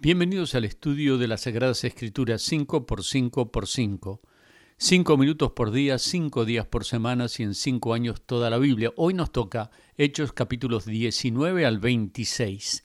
Bienvenidos 0.00 0.54
al 0.54 0.64
estudio 0.64 1.18
de 1.18 1.26
las 1.26 1.40
Sagradas 1.40 1.82
Escrituras 1.82 2.42
5 2.42 2.86
por 2.86 3.02
5 3.02 3.50
por 3.50 3.66
5. 3.66 4.20
5 4.76 5.16
minutos 5.16 5.50
por 5.50 5.72
día, 5.72 5.98
5 5.98 6.44
días 6.44 6.66
por 6.66 6.84
semana 6.84 7.26
y 7.36 7.42
en 7.42 7.52
5 7.52 7.94
años 7.94 8.22
toda 8.24 8.48
la 8.48 8.58
Biblia. 8.58 8.92
Hoy 8.94 9.12
nos 9.12 9.32
toca 9.32 9.72
Hechos 9.96 10.32
capítulos 10.32 10.86
19 10.86 11.66
al 11.66 11.80
26. 11.80 12.84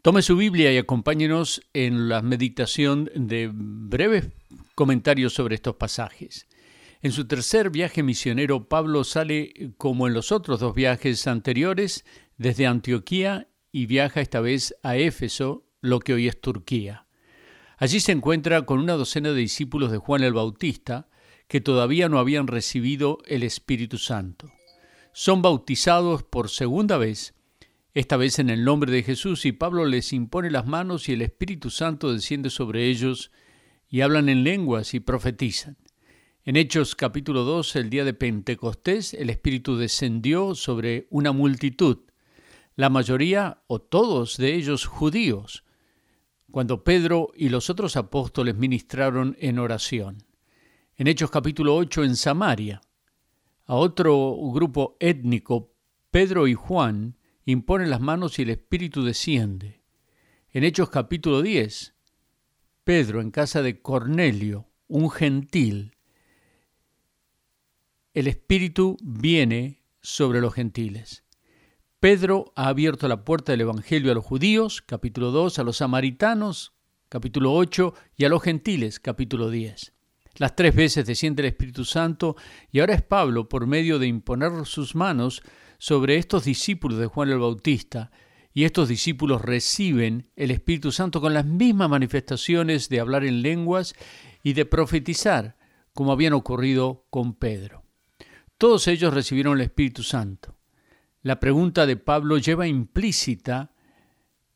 Tome 0.00 0.22
su 0.22 0.34
Biblia 0.34 0.72
y 0.72 0.78
acompáñenos 0.78 1.60
en 1.74 2.08
la 2.08 2.22
meditación 2.22 3.10
de 3.14 3.50
breves 3.52 4.30
comentarios 4.74 5.34
sobre 5.34 5.56
estos 5.56 5.76
pasajes. 5.76 6.48
En 7.02 7.12
su 7.12 7.26
tercer 7.26 7.68
viaje 7.68 8.02
misionero, 8.02 8.66
Pablo 8.66 9.04
sale, 9.04 9.74
como 9.76 10.08
en 10.08 10.14
los 10.14 10.32
otros 10.32 10.58
dos 10.58 10.74
viajes 10.74 11.26
anteriores, 11.26 12.06
desde 12.38 12.66
Antioquía 12.66 13.50
y 13.70 13.84
viaja 13.84 14.22
esta 14.22 14.40
vez 14.40 14.74
a 14.82 14.96
Éfeso, 14.96 15.66
lo 15.82 16.00
que 16.00 16.14
hoy 16.14 16.28
es 16.28 16.40
Turquía. 16.40 17.06
Allí 17.76 18.00
se 18.00 18.12
encuentra 18.12 18.62
con 18.62 18.78
una 18.78 18.94
docena 18.94 19.30
de 19.30 19.40
discípulos 19.40 19.90
de 19.90 19.98
Juan 19.98 20.22
el 20.22 20.32
Bautista 20.32 21.08
que 21.48 21.60
todavía 21.60 22.08
no 22.08 22.18
habían 22.18 22.46
recibido 22.46 23.18
el 23.26 23.42
Espíritu 23.42 23.98
Santo. 23.98 24.50
Son 25.12 25.42
bautizados 25.42 26.22
por 26.22 26.48
segunda 26.48 26.96
vez, 26.96 27.34
esta 27.92 28.16
vez 28.16 28.38
en 28.38 28.48
el 28.48 28.64
nombre 28.64 28.90
de 28.90 29.02
Jesús, 29.02 29.44
y 29.44 29.52
Pablo 29.52 29.84
les 29.84 30.14
impone 30.14 30.50
las 30.50 30.66
manos 30.66 31.10
y 31.10 31.12
el 31.12 31.20
Espíritu 31.20 31.68
Santo 31.68 32.10
desciende 32.10 32.48
sobre 32.48 32.86
ellos 32.86 33.30
y 33.90 34.00
hablan 34.00 34.30
en 34.30 34.44
lenguas 34.44 34.94
y 34.94 35.00
profetizan. 35.00 35.76
En 36.44 36.56
Hechos 36.56 36.96
capítulo 36.96 37.44
2, 37.44 37.76
el 37.76 37.90
día 37.90 38.04
de 38.04 38.14
Pentecostés, 38.14 39.12
el 39.12 39.28
Espíritu 39.28 39.76
descendió 39.76 40.54
sobre 40.54 41.06
una 41.10 41.32
multitud, 41.32 41.98
la 42.74 42.88
mayoría 42.88 43.62
o 43.66 43.80
todos 43.80 44.38
de 44.38 44.54
ellos 44.54 44.86
judíos, 44.86 45.64
cuando 46.52 46.84
Pedro 46.84 47.32
y 47.34 47.48
los 47.48 47.70
otros 47.70 47.96
apóstoles 47.96 48.54
ministraron 48.54 49.36
en 49.40 49.58
oración. 49.58 50.18
En 50.96 51.06
Hechos 51.06 51.30
capítulo 51.30 51.74
8 51.74 52.04
en 52.04 52.14
Samaria, 52.14 52.82
a 53.64 53.74
otro 53.74 54.36
grupo 54.52 54.96
étnico, 55.00 55.72
Pedro 56.10 56.46
y 56.46 56.54
Juan 56.54 57.16
imponen 57.46 57.88
las 57.88 58.02
manos 58.02 58.38
y 58.38 58.42
el 58.42 58.50
Espíritu 58.50 59.02
desciende. 59.02 59.80
En 60.50 60.62
Hechos 60.62 60.90
capítulo 60.90 61.40
10, 61.40 61.94
Pedro 62.84 63.22
en 63.22 63.30
casa 63.30 63.62
de 63.62 63.80
Cornelio, 63.80 64.68
un 64.88 65.10
gentil, 65.10 65.96
el 68.12 68.26
Espíritu 68.26 68.98
viene 69.00 69.82
sobre 70.02 70.42
los 70.42 70.52
gentiles. 70.52 71.21
Pedro 72.02 72.52
ha 72.56 72.66
abierto 72.66 73.06
la 73.06 73.24
puerta 73.24 73.52
del 73.52 73.60
Evangelio 73.60 74.10
a 74.10 74.16
los 74.16 74.24
judíos, 74.24 74.82
capítulo 74.82 75.30
2, 75.30 75.60
a 75.60 75.62
los 75.62 75.76
samaritanos, 75.76 76.72
capítulo 77.08 77.54
8, 77.54 77.94
y 78.16 78.24
a 78.24 78.28
los 78.28 78.42
gentiles, 78.42 78.98
capítulo 78.98 79.50
10. 79.50 79.92
Las 80.34 80.56
tres 80.56 80.74
veces 80.74 81.06
desciende 81.06 81.42
el 81.42 81.50
Espíritu 81.50 81.84
Santo 81.84 82.34
y 82.72 82.80
ahora 82.80 82.94
es 82.94 83.02
Pablo, 83.02 83.48
por 83.48 83.68
medio 83.68 84.00
de 84.00 84.08
imponer 84.08 84.66
sus 84.66 84.96
manos 84.96 85.42
sobre 85.78 86.16
estos 86.16 86.44
discípulos 86.44 86.98
de 86.98 87.06
Juan 87.06 87.28
el 87.28 87.38
Bautista, 87.38 88.10
y 88.52 88.64
estos 88.64 88.88
discípulos 88.88 89.40
reciben 89.40 90.28
el 90.34 90.50
Espíritu 90.50 90.90
Santo 90.90 91.20
con 91.20 91.34
las 91.34 91.46
mismas 91.46 91.88
manifestaciones 91.88 92.88
de 92.88 92.98
hablar 92.98 93.24
en 93.24 93.42
lenguas 93.42 93.94
y 94.42 94.54
de 94.54 94.66
profetizar, 94.66 95.56
como 95.92 96.10
habían 96.10 96.32
ocurrido 96.32 97.06
con 97.10 97.34
Pedro. 97.34 97.84
Todos 98.58 98.88
ellos 98.88 99.14
recibieron 99.14 99.54
el 99.54 99.66
Espíritu 99.66 100.02
Santo. 100.02 100.56
La 101.24 101.38
pregunta 101.38 101.86
de 101.86 101.96
Pablo 101.96 102.36
lleva 102.38 102.66
implícita 102.66 103.70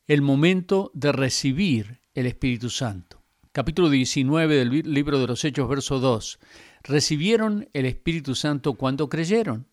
el 0.09 0.21
momento 0.21 0.91
de 0.95 1.13
recibir 1.13 2.01
el 2.13 2.27
Espíritu 2.27 2.71
Santo. 2.71 3.23
Capítulo 3.53 3.89
19 3.89 4.57
del 4.57 4.93
libro 4.93 5.21
de 5.21 5.29
los 5.29 5.45
Hechos, 5.45 5.69
verso 5.69 6.01
2. 6.01 6.41
Recibieron 6.83 7.69
el 7.73 7.87
Espíritu 7.87 8.35
Santo 8.35 8.75
cuando 8.75 9.09
creyeron. 9.09 9.69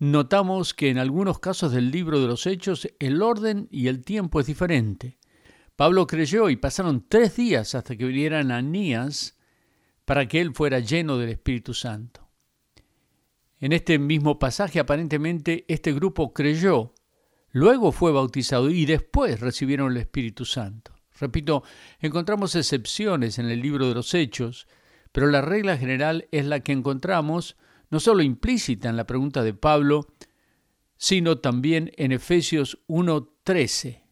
Notamos 0.00 0.74
que 0.74 0.90
en 0.90 0.98
algunos 0.98 1.38
casos 1.38 1.72
del 1.72 1.90
libro 1.90 2.20
de 2.20 2.26
los 2.26 2.46
Hechos 2.46 2.86
el 2.98 3.22
orden 3.22 3.68
y 3.70 3.86
el 3.86 4.04
tiempo 4.04 4.38
es 4.38 4.46
diferente. 4.46 5.16
Pablo 5.76 6.06
creyó 6.06 6.50
y 6.50 6.56
pasaron 6.56 7.06
tres 7.08 7.36
días 7.36 7.74
hasta 7.74 7.96
que 7.96 8.04
viniera 8.04 8.40
Ananías 8.40 9.38
para 10.04 10.28
que 10.28 10.42
él 10.42 10.52
fuera 10.54 10.78
lleno 10.78 11.16
del 11.16 11.30
Espíritu 11.30 11.72
Santo. 11.72 12.21
En 13.62 13.70
este 13.70 14.00
mismo 14.00 14.40
pasaje 14.40 14.80
aparentemente 14.80 15.64
este 15.68 15.92
grupo 15.92 16.32
creyó, 16.32 16.94
luego 17.52 17.92
fue 17.92 18.10
bautizado 18.10 18.68
y 18.70 18.86
después 18.86 19.38
recibieron 19.38 19.92
el 19.92 19.98
Espíritu 19.98 20.44
Santo. 20.44 20.92
Repito, 21.20 21.62
encontramos 22.00 22.56
excepciones 22.56 23.38
en 23.38 23.48
el 23.48 23.62
libro 23.62 23.86
de 23.86 23.94
los 23.94 24.14
Hechos, 24.14 24.66
pero 25.12 25.28
la 25.28 25.42
regla 25.42 25.78
general 25.78 26.26
es 26.32 26.44
la 26.44 26.58
que 26.58 26.72
encontramos 26.72 27.56
no 27.88 28.00
solo 28.00 28.24
implícita 28.24 28.88
en 28.88 28.96
la 28.96 29.06
pregunta 29.06 29.44
de 29.44 29.54
Pablo, 29.54 30.08
sino 30.96 31.38
también 31.38 31.92
en 31.96 32.10
Efesios 32.10 32.80
1.13. 32.88 34.02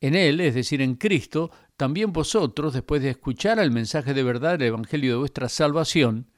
En 0.00 0.14
Él, 0.14 0.40
es 0.40 0.54
decir, 0.54 0.80
en 0.80 0.94
Cristo, 0.94 1.50
también 1.76 2.12
vosotros, 2.12 2.72
después 2.72 3.02
de 3.02 3.10
escuchar 3.10 3.58
el 3.58 3.72
mensaje 3.72 4.14
de 4.14 4.22
verdad 4.22 4.52
del 4.52 4.68
Evangelio 4.68 5.10
de 5.10 5.18
vuestra 5.18 5.48
salvación, 5.48 6.30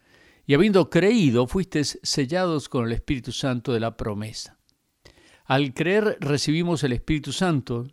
y 0.49 0.55
habiendo 0.55 0.89
creído 0.89 1.47
fuisteis 1.47 2.01
sellados 2.03 2.71
con 2.71 2.87
el 2.87 2.93
Espíritu 2.93 3.33
Santo 3.33 3.75
de 3.75 3.81
la 3.81 3.99
promesa. 3.99 4.59
Al 5.45 5.75
creer 5.75 6.17
recibimos 6.21 6.83
el 6.85 6.95
Espíritu 6.95 7.33
Santo, 7.33 7.87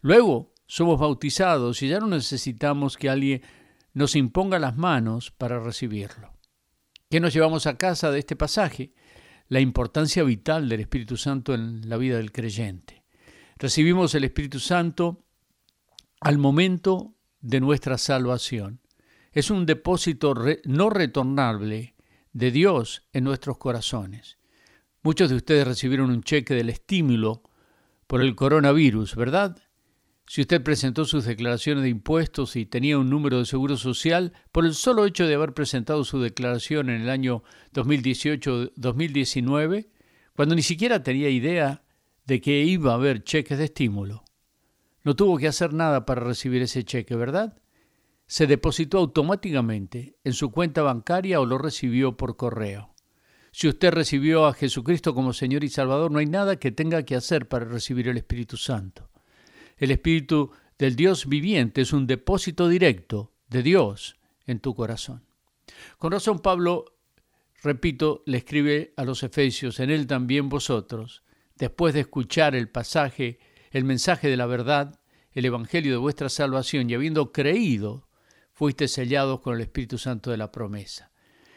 luego 0.00 0.54
somos 0.66 0.98
bautizados 0.98 1.82
y 1.82 1.88
ya 1.88 2.00
no 2.00 2.06
necesitamos 2.06 2.96
que 2.96 3.10
alguien 3.10 3.42
nos 3.92 4.16
imponga 4.16 4.58
las 4.58 4.78
manos 4.78 5.30
para 5.30 5.60
recibirlo. 5.60 6.32
¿Qué 7.10 7.20
nos 7.20 7.34
llevamos 7.34 7.66
a 7.66 7.76
casa 7.76 8.10
de 8.10 8.20
este 8.20 8.34
pasaje? 8.34 8.94
La 9.48 9.60
importancia 9.60 10.22
vital 10.22 10.70
del 10.70 10.80
Espíritu 10.80 11.18
Santo 11.18 11.52
en 11.52 11.86
la 11.86 11.98
vida 11.98 12.16
del 12.16 12.32
creyente. 12.32 13.04
Recibimos 13.58 14.14
el 14.14 14.24
Espíritu 14.24 14.58
Santo 14.58 15.26
al 16.22 16.38
momento 16.38 17.14
de 17.42 17.60
nuestra 17.60 17.98
salvación 17.98 18.80
es 19.34 19.50
un 19.50 19.66
depósito 19.66 20.34
no 20.64 20.88
retornable 20.90 21.96
de 22.32 22.52
Dios 22.52 23.02
en 23.12 23.24
nuestros 23.24 23.58
corazones. 23.58 24.38
Muchos 25.02 25.28
de 25.28 25.36
ustedes 25.36 25.66
recibieron 25.66 26.10
un 26.10 26.22
cheque 26.22 26.54
del 26.54 26.70
estímulo 26.70 27.42
por 28.06 28.22
el 28.22 28.36
coronavirus, 28.36 29.16
¿verdad? 29.16 29.58
Si 30.26 30.40
usted 30.40 30.62
presentó 30.62 31.04
sus 31.04 31.24
declaraciones 31.24 31.82
de 31.82 31.90
impuestos 31.90 32.56
y 32.56 32.64
tenía 32.64 32.96
un 32.96 33.10
número 33.10 33.40
de 33.40 33.44
seguro 33.44 33.76
social, 33.76 34.32
por 34.52 34.64
el 34.64 34.72
solo 34.74 35.04
hecho 35.04 35.26
de 35.26 35.34
haber 35.34 35.52
presentado 35.52 36.04
su 36.04 36.20
declaración 36.20 36.88
en 36.88 37.02
el 37.02 37.10
año 37.10 37.42
2018-2019, 37.74 39.88
cuando 40.34 40.54
ni 40.54 40.62
siquiera 40.62 41.02
tenía 41.02 41.28
idea 41.28 41.82
de 42.24 42.40
que 42.40 42.62
iba 42.62 42.92
a 42.92 42.94
haber 42.94 43.24
cheques 43.24 43.58
de 43.58 43.64
estímulo. 43.64 44.22
No 45.02 45.16
tuvo 45.16 45.38
que 45.38 45.48
hacer 45.48 45.74
nada 45.74 46.06
para 46.06 46.22
recibir 46.22 46.62
ese 46.62 46.84
cheque, 46.84 47.16
¿verdad? 47.16 47.58
Se 48.26 48.46
depositó 48.46 48.98
automáticamente 48.98 50.16
en 50.24 50.32
su 50.32 50.50
cuenta 50.50 50.82
bancaria 50.82 51.40
o 51.40 51.46
lo 51.46 51.58
recibió 51.58 52.16
por 52.16 52.36
correo. 52.36 52.94
Si 53.52 53.68
usted 53.68 53.92
recibió 53.92 54.46
a 54.46 54.54
Jesucristo 54.54 55.14
como 55.14 55.32
Señor 55.32 55.62
y 55.62 55.68
Salvador, 55.68 56.10
no 56.10 56.18
hay 56.18 56.26
nada 56.26 56.56
que 56.56 56.72
tenga 56.72 57.04
que 57.04 57.14
hacer 57.14 57.48
para 57.48 57.64
recibir 57.64 58.08
el 58.08 58.16
Espíritu 58.16 58.56
Santo. 58.56 59.10
El 59.76 59.90
Espíritu 59.90 60.50
del 60.78 60.96
Dios 60.96 61.28
viviente 61.28 61.82
es 61.82 61.92
un 61.92 62.06
depósito 62.06 62.68
directo 62.68 63.32
de 63.48 63.62
Dios 63.62 64.16
en 64.46 64.58
tu 64.58 64.74
corazón. 64.74 65.24
Con 65.98 66.12
razón 66.12 66.40
Pablo, 66.40 66.96
repito, 67.62 68.22
le 68.26 68.38
escribe 68.38 68.92
a 68.96 69.04
los 69.04 69.22
Efesios, 69.22 69.78
en 69.80 69.90
él 69.90 70.06
también 70.06 70.48
vosotros, 70.48 71.22
después 71.56 71.94
de 71.94 72.00
escuchar 72.00 72.54
el 72.54 72.68
pasaje, 72.68 73.38
el 73.70 73.84
mensaje 73.84 74.28
de 74.28 74.36
la 74.36 74.46
verdad, 74.46 75.00
el 75.32 75.44
Evangelio 75.44 75.92
de 75.92 75.98
vuestra 75.98 76.28
salvación 76.28 76.90
y 76.90 76.94
habiendo 76.94 77.32
creído, 77.32 78.08
fuiste 78.54 78.88
sellados 78.88 79.40
con 79.40 79.56
el 79.56 79.60
Espíritu 79.60 79.98
Santo 79.98 80.30
de 80.30 80.36
la 80.36 80.50
promesa. 80.50 81.10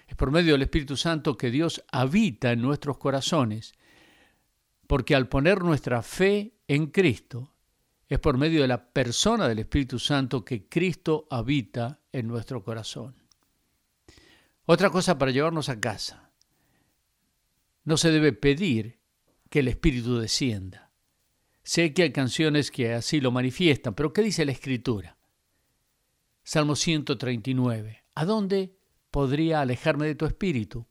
Es 0.08 0.16
por 0.16 0.32
medio 0.32 0.54
del 0.54 0.64
Espíritu 0.64 0.98
Santo 0.98 1.38
que 1.38 1.52
Dios 1.52 1.84
habita 1.92 2.52
en 2.52 2.62
nuestros 2.62 2.98
corazones, 2.98 3.74
porque 4.88 5.16
al 5.16 5.30
poner 5.30 5.64
nuestra 5.64 6.02
fe 6.02 6.56
en 6.68 6.88
Cristo, 6.88 7.54
es 8.10 8.20
por 8.20 8.38
medio 8.38 8.62
de 8.62 8.68
la 8.68 8.92
persona 8.92 9.48
del 9.48 9.60
Espíritu 9.60 10.00
Santo 10.00 10.44
que 10.44 10.68
Cristo 10.68 11.28
habita 11.30 12.00
en 12.12 12.28
nuestro 12.28 12.64
corazón. 12.64 13.16
Otra 14.66 14.90
cosa 14.90 15.18
para 15.18 15.32
llevarnos 15.32 15.70
a 15.70 15.80
casa. 15.80 16.32
No 17.84 17.98
se 17.98 18.12
debe 18.12 18.34
pedir 18.34 19.00
que 19.50 19.60
el 19.60 19.68
Espíritu 19.68 20.18
descienda. 20.18 20.92
Sé 21.64 21.94
que 21.94 22.04
hay 22.04 22.12
canciones 22.12 22.72
que 22.72 22.94
así 22.94 23.20
lo 23.20 23.32
manifiestan, 23.32 23.94
pero 23.94 24.14
¿qué 24.14 24.22
dice 24.22 24.46
la 24.46 24.54
Escritura? 24.54 25.17
Salmo 26.50 26.78
139. 26.78 28.06
¿A 28.16 28.24
dónde 28.24 28.74
podría 29.12 29.60
alejarme 29.60 30.06
de 30.06 30.16
tu 30.16 30.26
espíritu? 30.26 30.88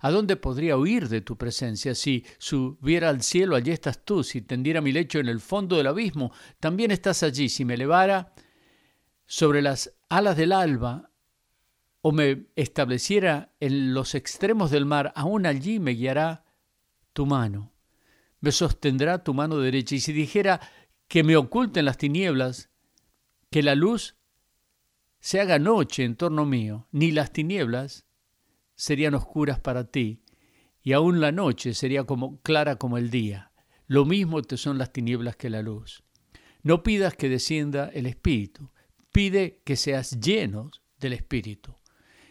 ¿A 0.00 0.10
dónde 0.10 0.34
podría 0.34 0.76
huir 0.76 1.08
de 1.08 1.20
tu 1.20 1.38
presencia? 1.38 1.94
Si 1.94 2.26
subiera 2.38 3.10
al 3.10 3.22
cielo, 3.22 3.54
allí 3.54 3.70
estás 3.70 4.04
tú. 4.04 4.24
Si 4.24 4.42
tendiera 4.42 4.80
mi 4.80 4.90
lecho 4.90 5.20
en 5.20 5.28
el 5.28 5.38
fondo 5.38 5.76
del 5.76 5.86
abismo, 5.86 6.32
también 6.58 6.90
estás 6.90 7.22
allí. 7.22 7.48
Si 7.48 7.64
me 7.64 7.74
elevara 7.74 8.34
sobre 9.26 9.62
las 9.62 9.94
alas 10.08 10.36
del 10.36 10.50
alba 10.50 11.12
o 12.00 12.10
me 12.10 12.48
estableciera 12.56 13.54
en 13.60 13.94
los 13.94 14.16
extremos 14.16 14.72
del 14.72 14.86
mar, 14.86 15.12
aún 15.14 15.46
allí 15.46 15.78
me 15.78 15.92
guiará 15.92 16.44
tu 17.12 17.26
mano. 17.26 17.72
Me 18.40 18.50
sostendrá 18.50 19.22
tu 19.22 19.34
mano 19.34 19.58
derecha. 19.58 19.94
Y 19.94 20.00
si 20.00 20.12
dijera 20.12 20.60
que 21.06 21.22
me 21.22 21.36
oculten 21.36 21.84
las 21.84 21.96
tinieblas, 21.96 22.70
que 23.52 23.62
la 23.62 23.76
luz 23.76 24.16
se 25.26 25.40
haga 25.40 25.58
noche 25.58 26.04
en 26.04 26.14
torno 26.14 26.46
mío, 26.46 26.86
ni 26.92 27.10
las 27.10 27.32
tinieblas 27.32 28.06
serían 28.76 29.16
oscuras 29.16 29.58
para 29.58 29.90
ti, 29.90 30.22
y 30.80 30.92
aún 30.92 31.20
la 31.20 31.32
noche 31.32 31.74
sería 31.74 32.04
como 32.04 32.40
clara 32.42 32.76
como 32.76 32.96
el 32.96 33.10
día. 33.10 33.50
Lo 33.88 34.04
mismo 34.04 34.40
te 34.42 34.56
son 34.56 34.78
las 34.78 34.92
tinieblas 34.92 35.34
que 35.34 35.50
la 35.50 35.62
luz. 35.62 36.04
No 36.62 36.84
pidas 36.84 37.16
que 37.16 37.28
descienda 37.28 37.88
el 37.88 38.06
Espíritu, 38.06 38.70
pide 39.10 39.62
que 39.64 39.74
seas 39.74 40.20
llenos 40.20 40.84
del 41.00 41.14
Espíritu. 41.14 41.74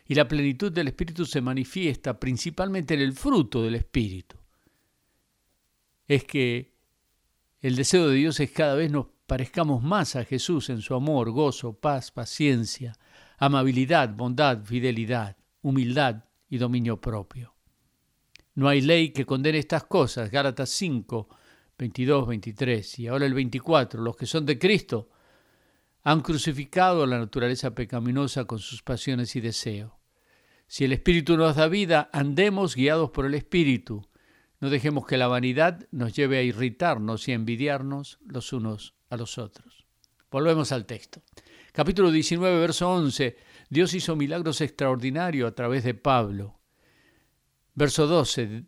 Y 0.06 0.16
la 0.16 0.30
plenitud 0.30 0.72
del 0.72 0.88
Espíritu 0.88 1.26
se 1.26 1.42
manifiesta 1.42 2.18
principalmente 2.18 2.94
en 2.94 3.02
el 3.02 3.12
fruto 3.12 3.62
del 3.62 3.76
Espíritu. 3.76 4.38
Es 6.08 6.24
que 6.24 6.78
el 7.60 7.76
deseo 7.76 8.08
de 8.08 8.16
Dios 8.16 8.40
es 8.40 8.52
cada 8.52 8.76
vez 8.76 8.90
nos 8.90 9.08
parezcamos 9.28 9.84
más 9.84 10.16
a 10.16 10.26
Jesús 10.26 10.70
en 10.70 10.82
su 10.82 10.96
amor, 10.96 11.32
gozo, 11.32 11.74
paz, 11.74 12.12
paciencia, 12.12 12.94
amabilidad, 13.38 14.10
bondad, 14.16 14.64
fidelidad, 14.64 15.38
humildad, 15.62 16.24
y 16.50 16.58
dominio 16.58 17.00
propio. 17.00 17.56
No 18.56 18.68
hay 18.70 18.82
ley 18.82 19.10
que 19.10 19.26
condene 19.26 19.58
estas 19.58 19.84
cosas. 19.84 20.32
Gálatas 20.32 20.70
5, 20.70 21.28
22, 21.78 22.28
23 22.28 23.00
y 23.00 23.08
ahora 23.08 23.26
el 23.26 23.34
24. 23.34 24.02
Los 24.02 24.16
que 24.16 24.26
son 24.26 24.46
de 24.46 24.58
Cristo 24.58 25.10
han 26.04 26.22
crucificado 26.22 27.06
la 27.06 27.20
naturaleza 27.20 27.74
pecaminosa 27.74 28.46
con 28.46 28.60
sus 28.60 28.82
pasiones 28.82 29.36
y 29.36 29.42
deseos. 29.42 29.92
Si 30.68 30.86
el 30.86 30.94
Espíritu 30.94 31.38
nos 31.38 31.58
da 31.58 31.68
vida, 31.68 32.10
andemos 32.14 32.76
guiados 32.76 33.12
por 33.12 33.26
el 33.26 33.34
Espíritu. 33.34 34.08
No 34.60 34.70
dejemos 34.70 35.06
que 35.06 35.18
la 35.18 35.28
vanidad 35.28 35.88
nos 35.92 36.16
lleve 36.16 36.38
a 36.38 36.44
irritarnos 36.44 37.28
y 37.28 37.34
a 37.34 37.36
envidiarnos 37.36 38.20
los 38.26 38.54
unos 38.54 38.95
a 39.10 39.18
los 39.18 39.38
otros. 39.38 39.86
Volvemos 40.32 40.72
al 40.72 40.86
texto. 40.86 41.22
Capítulo 41.72 42.12
19, 42.12 42.60
verso 42.60 42.90
11. 42.90 43.38
Dios 43.70 43.94
hizo 43.94 44.16
milagros 44.16 44.62
extraordinarios 44.62 45.50
a 45.50 45.56
través 45.56 45.84
de 45.84 45.94
Pablo. 45.94 46.60
Verso 47.74 48.08
12. 48.08 48.66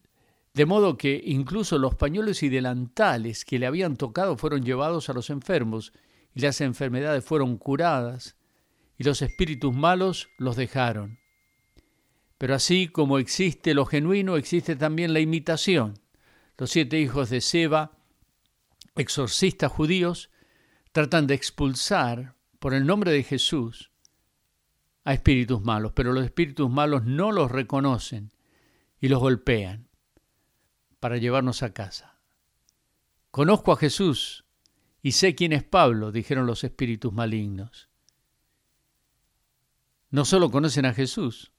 De 0.54 0.66
modo 0.66 0.98
que 0.98 1.22
incluso 1.26 1.78
los 1.78 1.96
pañuelos 1.96 2.42
y 2.44 2.50
delantales 2.50 3.46
que 3.46 3.60
le 3.60 3.68
habían 3.68 3.96
tocado 3.96 4.38
fueron 4.38 4.64
llevados 4.64 5.10
a 5.10 5.14
los 5.14 5.30
enfermos, 5.30 5.94
y 6.34 6.42
las 6.42 6.62
enfermedades 6.62 7.24
fueron 7.24 7.58
curadas, 7.58 8.38
y 8.98 9.04
los 9.04 9.22
espíritus 9.22 9.76
malos 9.76 10.30
los 10.38 10.56
dejaron. 10.56 11.20
Pero 12.38 12.56
así 12.56 12.88
como 12.88 13.20
existe 13.20 13.74
lo 13.74 13.86
genuino, 13.86 14.38
existe 14.38 14.76
también 14.76 15.14
la 15.14 15.20
imitación. 15.20 16.00
Los 16.58 16.72
siete 16.72 17.00
hijos 17.00 17.30
de 17.30 17.42
Seba, 17.42 17.97
exorcistas 18.98 19.72
judíos, 19.72 20.30
tratan 20.92 21.28
de 21.28 21.36
expulsar 21.36 22.36
por 22.60 22.74
el 22.74 22.86
nombre 22.86 23.12
de 23.12 23.24
Jesús 23.24 23.92
a 25.04 25.14
espíritus 25.14 25.62
malos, 25.62 25.94
pero 25.94 26.12
los 26.12 26.26
espíritus 26.26 26.70
malos 26.70 27.06
no 27.06 27.32
los 27.32 27.52
reconocen 27.52 28.34
y 29.00 29.08
los 29.08 29.20
golpean 29.20 29.88
para 31.00 31.18
llevarnos 31.18 31.64
a 31.64 31.74
casa. 31.74 32.20
Conozco 33.32 33.72
a 33.72 33.78
Jesús 33.78 34.46
y 35.02 35.12
sé 35.14 35.36
quién 35.36 35.54
es 35.54 35.64
Pablo, 35.64 36.12
dijeron 36.12 36.48
los 36.48 36.64
espíritus 36.64 37.14
malignos. 37.14 37.90
No 40.10 40.26
solo 40.26 40.50
conocen 40.50 40.86
a 40.86 40.94
Jesús, 40.94 41.52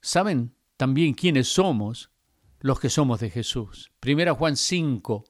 saben 0.00 0.54
también 0.76 1.14
quiénes 1.14 1.48
somos 1.48 2.10
los 2.60 2.78
que 2.78 2.90
somos 2.90 3.20
de 3.20 3.30
Jesús. 3.30 3.90
Primera 4.00 4.34
Juan 4.34 4.56
5. 4.56 5.24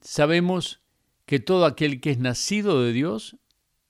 Sabemos 0.00 0.82
que 1.24 1.40
todo 1.40 1.66
aquel 1.66 2.00
que 2.00 2.10
es 2.10 2.18
nacido 2.18 2.82
de 2.82 2.92
Dios 2.92 3.36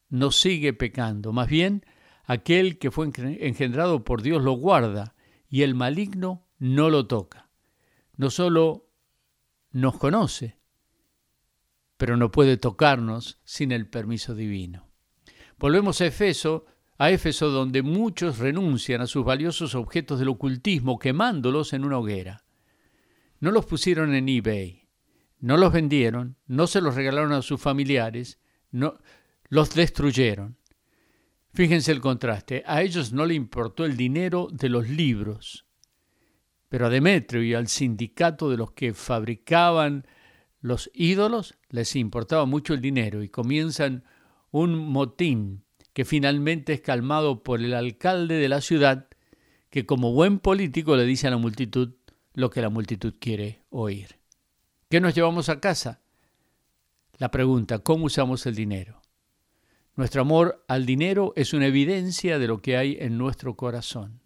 no 0.08 0.31
sigue 0.31 0.72
pecando, 0.72 1.32
más 1.32 1.48
bien 1.48 1.84
aquel 2.25 2.78
que 2.78 2.90
fue 2.90 3.10
engendrado 3.40 4.04
por 4.04 4.22
Dios 4.22 4.43
lo 4.43 4.52
guarda 4.52 5.14
y 5.48 5.62
el 5.62 5.75
maligno 5.75 6.46
no 6.58 6.90
lo 6.90 7.06
toca. 7.06 7.48
No 8.16 8.31
solo 8.31 8.88
nos 9.70 9.98
conoce, 9.98 10.58
pero 11.96 12.16
no 12.16 12.31
puede 12.31 12.56
tocarnos 12.56 13.40
sin 13.44 13.72
el 13.72 13.88
permiso 13.88 14.34
divino. 14.34 14.88
Volvemos 15.58 16.00
a 16.00 16.06
Efeso, 16.06 16.66
a 16.98 17.10
Éfeso 17.10 17.50
donde 17.50 17.82
muchos 17.82 18.38
renuncian 18.38 19.00
a 19.00 19.06
sus 19.06 19.25
valiosos 19.25 19.75
objetos 19.75 20.19
del 20.19 20.28
ocultismo 20.28 20.98
quemándolos 20.98 21.72
en 21.72 21.84
una 21.84 21.98
hoguera. 21.98 22.44
No 23.40 23.50
los 23.50 23.66
pusieron 23.66 24.14
en 24.14 24.28
eBay, 24.28 24.86
no 25.46 25.56
los 25.56 25.72
vendieron, 25.72 26.34
no 26.48 26.66
se 26.66 26.81
los 26.81 26.96
regalaron 26.96 27.31
a 27.32 27.40
sus 27.40 27.60
familiares, 27.60 28.40
no, 28.72 28.98
los 29.48 29.72
destruyeron. 29.76 30.56
Fíjense 31.54 31.93
el 31.93 32.00
contraste. 32.00 32.64
A 32.66 32.82
ellos 32.82 33.12
no 33.12 33.25
le 33.25 33.34
importó 33.34 33.84
el 33.84 33.96
dinero 33.96 34.48
de 34.50 34.69
los 34.69 34.88
libros, 34.88 35.64
pero 36.69 36.87
a 36.87 36.90
Demetrio 36.90 37.44
y 37.44 37.54
al 37.54 37.69
sindicato 37.69 38.50
de 38.50 38.56
los 38.56 38.72
que 38.72 38.93
fabricaban 38.93 40.08
los 40.60 40.90
ídolos 40.93 41.54
les 41.69 41.94
importaba 41.94 42.44
mucho 42.44 42.75
el 42.75 42.81
dinero 42.81 43.22
y 43.22 43.28
comienzan 43.28 44.02
un 44.50 44.76
motín 44.76 45.62
que 45.93 46.04
finalmente 46.04 46.72
es 46.72 46.81
calmado 46.81 47.44
por 47.44 47.60
el 47.60 47.75
alcalde 47.75 48.34
de 48.34 48.48
la 48.48 48.60
ciudad, 48.60 49.06
que 49.70 49.87
como 49.87 50.12
buen 50.12 50.40
político 50.40 50.96
le 50.96 51.04
dice 51.04 51.28
a 51.28 51.31
la 51.31 51.37
multitud 51.37 51.94
lo 52.34 52.50
que 52.50 52.62
la 52.62 52.69
multitud 52.69 53.14
quiere 53.20 53.62
oír. 53.70 54.16
¿Qué 54.88 55.00
nos 55.00 55.17
llevamos 55.17 55.49
a 55.49 55.59
casa? 55.59 56.00
La 57.19 57.33
pregunta, 57.33 57.81
¿cómo 57.81 58.05
usamos 58.06 58.47
el 58.47 58.55
dinero? 58.55 59.03
Nuestro 59.97 60.21
amor 60.21 60.65
al 60.69 60.87
dinero 60.87 61.33
es 61.35 61.53
una 61.53 61.67
evidencia 61.67 62.38
de 62.38 62.47
lo 62.47 62.62
que 62.62 62.77
hay 62.77 62.97
en 63.00 63.19
nuestro 63.19 63.56
corazón. 63.56 64.21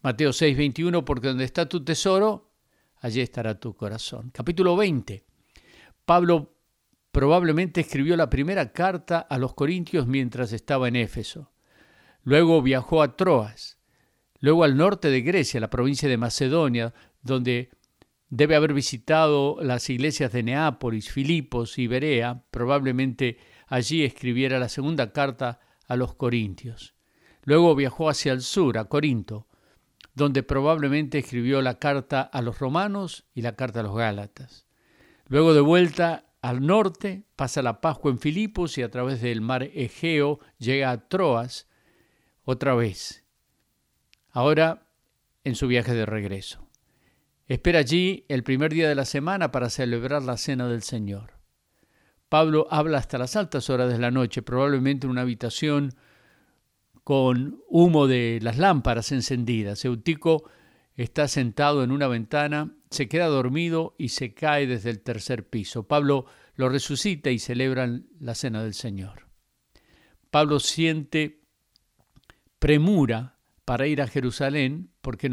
Mateo 0.00 0.30
6:21, 0.30 1.04
porque 1.04 1.28
donde 1.28 1.44
está 1.44 1.68
tu 1.68 1.84
tesoro, 1.84 2.52
allí 3.00 3.20
estará 3.20 3.60
tu 3.60 3.74
corazón. 3.74 4.30
Capítulo 4.30 4.76
20. 4.76 5.26
Pablo 6.06 6.54
probablemente 7.10 7.82
escribió 7.82 8.16
la 8.16 8.30
primera 8.30 8.72
carta 8.72 9.18
a 9.18 9.36
los 9.36 9.52
Corintios 9.52 10.06
mientras 10.06 10.54
estaba 10.54 10.88
en 10.88 10.96
Éfeso. 10.96 11.52
Luego 12.24 12.62
viajó 12.62 13.02
a 13.02 13.14
Troas, 13.14 13.76
luego 14.40 14.64
al 14.64 14.78
norte 14.78 15.10
de 15.10 15.20
Grecia, 15.20 15.60
la 15.60 15.68
provincia 15.68 16.08
de 16.08 16.16
Macedonia, 16.16 16.94
donde 17.20 17.70
debe 18.32 18.56
haber 18.56 18.72
visitado 18.72 19.58
las 19.60 19.90
iglesias 19.90 20.32
de 20.32 20.42
Neápolis, 20.42 21.10
Filipos 21.12 21.78
y 21.78 21.86
Berea, 21.86 22.44
probablemente 22.50 23.36
allí 23.66 24.04
escribiera 24.04 24.58
la 24.58 24.70
segunda 24.70 25.12
carta 25.12 25.60
a 25.86 25.96
los 25.96 26.14
Corintios. 26.14 26.94
Luego 27.44 27.74
viajó 27.74 28.08
hacia 28.08 28.32
el 28.32 28.40
sur, 28.40 28.78
a 28.78 28.86
Corinto, 28.86 29.48
donde 30.14 30.42
probablemente 30.42 31.18
escribió 31.18 31.60
la 31.60 31.78
carta 31.78 32.22
a 32.22 32.40
los 32.40 32.58
romanos 32.58 33.26
y 33.34 33.42
la 33.42 33.54
carta 33.54 33.80
a 33.80 33.82
los 33.82 33.94
gálatas. 33.94 34.66
Luego 35.26 35.52
de 35.52 35.60
vuelta 35.60 36.24
al 36.40 36.66
norte, 36.66 37.26
pasa 37.36 37.60
la 37.60 37.82
Pascua 37.82 38.10
en 38.10 38.18
Filipos 38.18 38.78
y 38.78 38.82
a 38.82 38.90
través 38.90 39.20
del 39.20 39.42
mar 39.42 39.64
Egeo 39.74 40.40
llega 40.56 40.90
a 40.90 41.06
Troas 41.10 41.68
otra 42.44 42.74
vez. 42.74 43.26
Ahora 44.30 44.88
en 45.44 45.54
su 45.54 45.66
viaje 45.66 45.92
de 45.92 46.06
regreso. 46.06 46.71
Espera 47.52 47.80
allí 47.80 48.24
el 48.28 48.44
primer 48.44 48.72
día 48.72 48.88
de 48.88 48.94
la 48.94 49.04
semana 49.04 49.52
para 49.52 49.68
celebrar 49.68 50.22
la 50.22 50.38
cena 50.38 50.68
del 50.68 50.82
Señor. 50.82 51.32
Pablo 52.30 52.66
habla 52.70 52.96
hasta 52.96 53.18
las 53.18 53.36
altas 53.36 53.68
horas 53.68 53.92
de 53.92 53.98
la 53.98 54.10
noche, 54.10 54.40
probablemente 54.40 55.06
en 55.06 55.10
una 55.10 55.20
habitación 55.20 55.92
con 57.04 57.60
humo 57.68 58.06
de 58.06 58.38
las 58.40 58.56
lámparas 58.56 59.12
encendidas. 59.12 59.84
Eutico 59.84 60.48
está 60.94 61.28
sentado 61.28 61.84
en 61.84 61.90
una 61.90 62.08
ventana, 62.08 62.74
se 62.88 63.06
queda 63.06 63.26
dormido 63.26 63.96
y 63.98 64.08
se 64.08 64.32
cae 64.32 64.66
desde 64.66 64.88
el 64.88 65.02
tercer 65.02 65.46
piso. 65.46 65.86
Pablo 65.86 66.24
lo 66.54 66.70
resucita 66.70 67.30
y 67.30 67.38
celebran 67.38 68.06
la 68.18 68.34
cena 68.34 68.62
del 68.62 68.72
Señor. 68.72 69.26
Pablo 70.30 70.58
siente 70.58 71.42
premura 72.58 73.36
para 73.66 73.86
ir 73.88 74.00
a 74.00 74.08
Jerusalén 74.08 74.90
porque, 75.02 75.30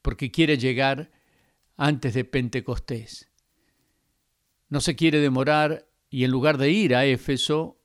porque 0.00 0.30
quiere 0.30 0.56
llegar 0.56 1.17
antes 1.78 2.12
de 2.12 2.24
Pentecostés. 2.24 3.30
No 4.68 4.80
se 4.80 4.96
quiere 4.96 5.20
demorar 5.20 5.88
y 6.10 6.24
en 6.24 6.30
lugar 6.30 6.58
de 6.58 6.70
ir 6.70 6.94
a 6.94 7.06
Éfeso, 7.06 7.80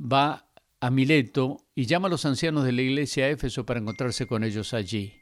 va 0.00 0.48
a 0.80 0.90
Mileto 0.90 1.58
y 1.74 1.86
llama 1.86 2.08
a 2.08 2.10
los 2.10 2.24
ancianos 2.24 2.64
de 2.64 2.72
la 2.72 2.82
iglesia 2.82 3.26
a 3.26 3.28
Éfeso 3.28 3.64
para 3.64 3.78
encontrarse 3.78 4.26
con 4.26 4.42
ellos 4.42 4.74
allí. 4.74 5.14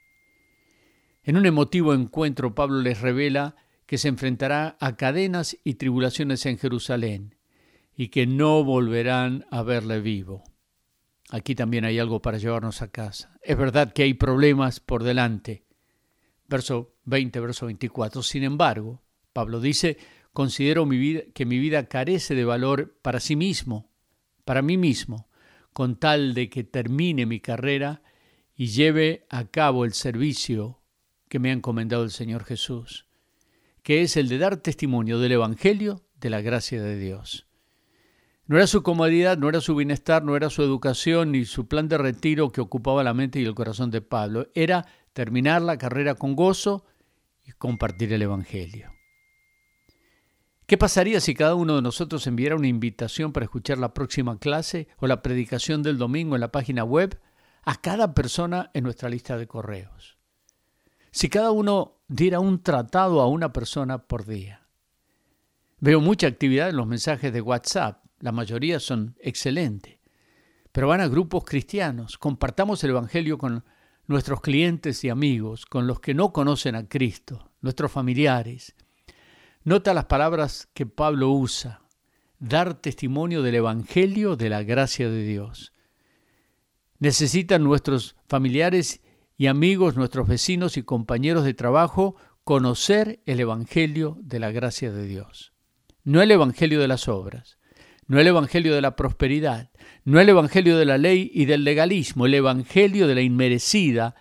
En 1.24 1.36
un 1.36 1.44
emotivo 1.44 1.92
encuentro, 1.92 2.54
Pablo 2.54 2.80
les 2.80 3.00
revela 3.00 3.56
que 3.86 3.98
se 3.98 4.08
enfrentará 4.08 4.76
a 4.80 4.96
cadenas 4.96 5.58
y 5.64 5.74
tribulaciones 5.74 6.46
en 6.46 6.58
Jerusalén 6.58 7.34
y 7.96 8.08
que 8.08 8.26
no 8.26 8.62
volverán 8.64 9.46
a 9.50 9.62
verle 9.62 10.00
vivo. 10.00 10.44
Aquí 11.30 11.54
también 11.54 11.84
hay 11.84 11.98
algo 11.98 12.22
para 12.22 12.38
llevarnos 12.38 12.82
a 12.82 12.88
casa. 12.88 13.38
Es 13.42 13.56
verdad 13.56 13.92
que 13.92 14.02
hay 14.02 14.14
problemas 14.14 14.80
por 14.80 15.02
delante. 15.02 15.63
Verso 16.48 16.94
20, 17.04 17.40
verso 17.40 17.66
24. 17.66 18.22
Sin 18.22 18.44
embargo, 18.44 19.02
Pablo 19.32 19.60
dice, 19.60 19.98
considero 20.32 20.86
mi 20.86 20.98
vida, 20.98 21.22
que 21.34 21.46
mi 21.46 21.58
vida 21.58 21.86
carece 21.88 22.34
de 22.34 22.44
valor 22.44 22.98
para 23.02 23.20
sí 23.20 23.36
mismo, 23.36 23.90
para 24.44 24.62
mí 24.62 24.76
mismo, 24.76 25.28
con 25.72 25.96
tal 25.96 26.34
de 26.34 26.48
que 26.50 26.64
termine 26.64 27.26
mi 27.26 27.40
carrera 27.40 28.02
y 28.54 28.66
lleve 28.66 29.26
a 29.30 29.44
cabo 29.46 29.84
el 29.84 29.92
servicio 29.92 30.80
que 31.28 31.38
me 31.38 31.50
ha 31.50 31.54
encomendado 31.54 32.04
el 32.04 32.10
Señor 32.10 32.44
Jesús, 32.44 33.06
que 33.82 34.02
es 34.02 34.16
el 34.16 34.28
de 34.28 34.38
dar 34.38 34.58
testimonio 34.58 35.18
del 35.18 35.32
Evangelio 35.32 36.04
de 36.20 36.30
la 36.30 36.40
gracia 36.40 36.82
de 36.82 36.96
Dios. 36.96 37.46
No 38.46 38.56
era 38.56 38.66
su 38.66 38.82
comodidad, 38.82 39.38
no 39.38 39.48
era 39.48 39.60
su 39.60 39.74
bienestar, 39.74 40.22
no 40.22 40.36
era 40.36 40.50
su 40.50 40.62
educación 40.62 41.32
ni 41.32 41.46
su 41.46 41.66
plan 41.66 41.88
de 41.88 41.96
retiro 41.96 42.52
que 42.52 42.60
ocupaba 42.60 43.02
la 43.02 43.14
mente 43.14 43.40
y 43.40 43.44
el 43.44 43.54
corazón 43.54 43.90
de 43.90 44.02
Pablo. 44.02 44.48
Era 44.54 44.86
terminar 45.14 45.62
la 45.62 45.78
carrera 45.78 46.14
con 46.14 46.36
gozo 46.36 46.84
y 47.46 47.52
compartir 47.52 48.12
el 48.12 48.20
Evangelio. 48.20 48.92
¿Qué 50.66 50.76
pasaría 50.76 51.20
si 51.20 51.32
cada 51.32 51.54
uno 51.54 51.76
de 51.76 51.82
nosotros 51.82 52.26
enviara 52.26 52.56
una 52.56 52.68
invitación 52.68 53.32
para 53.32 53.44
escuchar 53.44 53.78
la 53.78 53.94
próxima 53.94 54.38
clase 54.38 54.88
o 54.98 55.06
la 55.06 55.22
predicación 55.22 55.82
del 55.82 55.96
domingo 55.96 56.34
en 56.34 56.42
la 56.42 56.52
página 56.52 56.84
web 56.84 57.18
a 57.62 57.80
cada 57.80 58.12
persona 58.12 58.70
en 58.74 58.84
nuestra 58.84 59.08
lista 59.08 59.38
de 59.38 59.46
correos? 59.46 60.18
Si 61.10 61.30
cada 61.30 61.50
uno 61.50 62.02
diera 62.08 62.40
un 62.40 62.62
tratado 62.62 63.22
a 63.22 63.28
una 63.28 63.54
persona 63.54 64.06
por 64.06 64.26
día. 64.26 64.66
Veo 65.78 66.00
mucha 66.00 66.26
actividad 66.26 66.68
en 66.68 66.76
los 66.76 66.86
mensajes 66.86 67.32
de 67.32 67.40
WhatsApp 67.40 68.04
la 68.24 68.32
mayoría 68.32 68.80
son 68.80 69.16
excelentes, 69.20 69.98
pero 70.72 70.88
van 70.88 71.02
a 71.02 71.08
grupos 71.08 71.44
cristianos. 71.44 72.16
Compartamos 72.16 72.82
el 72.82 72.90
Evangelio 72.90 73.36
con 73.36 73.66
nuestros 74.06 74.40
clientes 74.40 75.04
y 75.04 75.08
amigos, 75.08 75.66
con 75.66 75.86
los 75.86 76.00
que 76.00 76.14
no 76.14 76.32
conocen 76.32 76.74
a 76.74 76.88
Cristo, 76.88 77.50
nuestros 77.60 77.90
familiares. 77.90 78.74
Nota 79.64 79.94
las 79.94 80.04
palabras 80.06 80.68
que 80.74 80.86
Pablo 80.86 81.30
usa, 81.30 81.82
dar 82.38 82.74
testimonio 82.74 83.42
del 83.42 83.56
Evangelio 83.56 84.36
de 84.36 84.50
la 84.50 84.62
gracia 84.62 85.08
de 85.08 85.24
Dios. 85.24 85.72
Necesitan 86.98 87.64
nuestros 87.64 88.16
familiares 88.28 89.00
y 89.36 89.46
amigos, 89.46 89.96
nuestros 89.96 90.28
vecinos 90.28 90.76
y 90.76 90.82
compañeros 90.82 91.44
de 91.44 91.54
trabajo 91.54 92.16
conocer 92.44 93.20
el 93.24 93.40
Evangelio 93.40 94.18
de 94.20 94.38
la 94.38 94.50
gracia 94.50 94.92
de 94.92 95.06
Dios, 95.06 95.52
no 96.02 96.20
el 96.20 96.30
Evangelio 96.30 96.80
de 96.80 96.88
las 96.88 97.08
obras 97.08 97.58
no 98.06 98.20
el 98.20 98.26
Evangelio 98.26 98.74
de 98.74 98.80
la 98.80 98.96
prosperidad, 98.96 99.70
no 100.04 100.20
el 100.20 100.28
Evangelio 100.28 100.76
de 100.76 100.84
la 100.84 100.98
ley 100.98 101.30
y 101.32 101.46
del 101.46 101.64
legalismo, 101.64 102.26
el 102.26 102.34
Evangelio 102.34 103.06
de 103.06 103.14
la 103.14 103.22
inmerecida, 103.22 104.14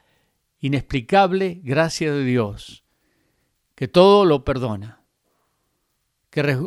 inexplicable 0.59 1.61
gracia 1.63 2.13
de 2.13 2.23
Dios, 2.23 2.85
que 3.75 3.87
todo 3.87 4.25
lo 4.25 4.45
perdona, 4.45 5.03
que 6.29 6.57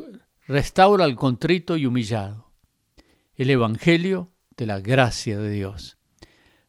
restaura 0.47 1.05
al 1.05 1.17
contrito 1.17 1.77
y 1.77 1.87
humillado, 1.87 2.53
el 3.35 3.51
Evangelio 3.51 4.33
de 4.57 4.67
la 4.67 4.81
gracia 4.81 5.39
de 5.39 5.51
Dios. 5.51 5.99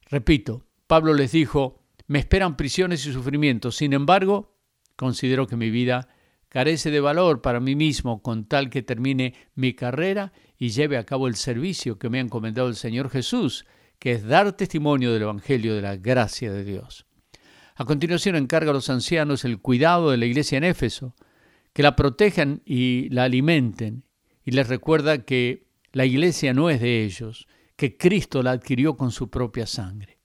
Repito, 0.09 0.65
Pablo 0.87 1.13
les 1.13 1.33
dijo, 1.33 1.83
me 2.07 2.19
esperan 2.19 2.55
prisiones 2.55 3.05
y 3.05 3.11
sufrimientos, 3.11 3.75
sin 3.75 3.93
embargo, 3.93 4.55
considero 4.95 5.47
que 5.47 5.57
mi 5.57 5.69
vida 5.69 6.07
carece 6.57 6.89
de 6.89 6.99
valor 6.99 7.43
para 7.43 7.59
mí 7.59 7.75
mismo 7.75 8.23
con 8.23 8.45
tal 8.45 8.71
que 8.71 8.81
termine 8.81 9.35
mi 9.53 9.75
carrera 9.75 10.33
y 10.57 10.69
lleve 10.69 10.97
a 10.97 11.05
cabo 11.05 11.27
el 11.27 11.35
servicio 11.35 11.99
que 11.99 12.09
me 12.09 12.17
ha 12.17 12.21
encomendado 12.21 12.67
el 12.67 12.75
Señor 12.75 13.11
Jesús, 13.11 13.67
que 13.99 14.13
es 14.13 14.25
dar 14.25 14.51
testimonio 14.53 15.13
del 15.13 15.21
Evangelio 15.21 15.75
de 15.75 15.83
la 15.83 15.97
gracia 15.97 16.51
de 16.51 16.63
Dios. 16.63 17.05
A 17.75 17.85
continuación 17.85 18.35
encarga 18.35 18.71
a 18.71 18.73
los 18.73 18.89
ancianos 18.89 19.45
el 19.45 19.59
cuidado 19.59 20.09
de 20.09 20.17
la 20.17 20.25
iglesia 20.25 20.57
en 20.57 20.63
Éfeso, 20.63 21.13
que 21.73 21.83
la 21.83 21.95
protejan 21.95 22.63
y 22.65 23.07
la 23.09 23.25
alimenten, 23.25 24.05
y 24.43 24.49
les 24.49 24.67
recuerda 24.67 25.25
que 25.25 25.67
la 25.91 26.05
iglesia 26.05 26.55
no 26.55 26.71
es 26.71 26.81
de 26.81 27.03
ellos, 27.03 27.47
que 27.75 27.97
Cristo 27.97 28.41
la 28.41 28.49
adquirió 28.49 28.97
con 28.97 29.11
su 29.11 29.29
propia 29.29 29.67
sangre. 29.67 30.17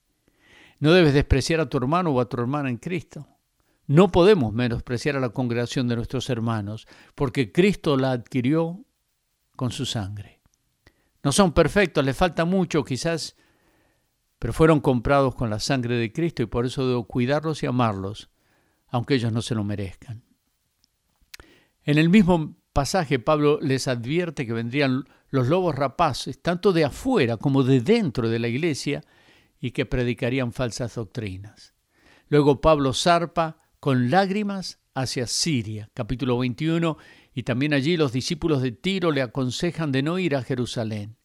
No 0.79 0.93
debes 0.93 1.13
despreciar 1.13 1.59
a 1.59 1.69
tu 1.69 1.77
hermano 1.77 2.09
o 2.09 2.19
a 2.19 2.27
tu 2.27 2.41
hermana 2.41 2.71
en 2.71 2.77
Cristo. 2.77 3.27
No 3.85 4.11
podemos 4.11 4.53
menospreciar 4.53 5.17
a 5.17 5.19
la 5.19 5.29
congregación 5.29 5.87
de 5.87 5.95
nuestros 5.95 6.29
hermanos, 6.29 6.87
porque 7.15 7.51
Cristo 7.51 7.97
la 7.97 8.11
adquirió 8.11 8.85
con 9.55 9.71
su 9.71 9.85
sangre. 9.85 10.41
No 11.23 11.31
son 11.31 11.53
perfectos, 11.53 12.03
les 12.03 12.15
falta 12.15 12.45
mucho 12.45 12.83
quizás, 12.83 13.35
pero 14.39 14.53
fueron 14.53 14.79
comprados 14.79 15.35
con 15.35 15.49
la 15.49 15.59
sangre 15.59 15.95
de 15.95 16.11
Cristo 16.11 16.43
y 16.43 16.47
por 16.47 16.65
eso 16.65 16.87
debo 16.87 17.05
cuidarlos 17.05 17.63
y 17.63 17.65
amarlos, 17.65 18.29
aunque 18.87 19.15
ellos 19.15 19.31
no 19.31 19.41
se 19.41 19.55
lo 19.55 19.63
merezcan. 19.63 20.23
En 21.83 21.97
el 21.97 22.09
mismo 22.09 22.55
pasaje 22.71 23.19
Pablo 23.19 23.59
les 23.61 23.87
advierte 23.87 24.45
que 24.45 24.53
vendrían 24.53 25.05
los 25.29 25.47
lobos 25.47 25.75
rapaces, 25.75 26.41
tanto 26.41 26.73
de 26.73 26.85
afuera 26.85 27.37
como 27.37 27.63
de 27.63 27.81
dentro 27.81 28.29
de 28.29 28.39
la 28.39 28.47
iglesia, 28.47 29.03
y 29.59 29.71
que 29.71 29.85
predicarían 29.85 30.51
falsas 30.51 30.95
doctrinas. 30.95 31.73
Luego 32.27 32.59
Pablo 32.59 32.93
zarpa 32.93 33.62
con 33.83 34.09
lágrimas 34.09 34.79
hacia 34.93 35.27
Siria, 35.27 35.89
capítulo 35.93 36.37
21, 36.37 36.97
y 37.33 37.43
también 37.43 37.73
allí 37.73 37.97
los 37.97 38.13
discípulos 38.13 38.61
de 38.61 38.71
Tiro 38.71 39.11
le 39.11 39.21
aconsejan 39.21 39.91
de 39.91 40.01
no 40.01 40.19
ir 40.19 40.37
a 40.37 40.41
Jerusalén. 40.41 41.17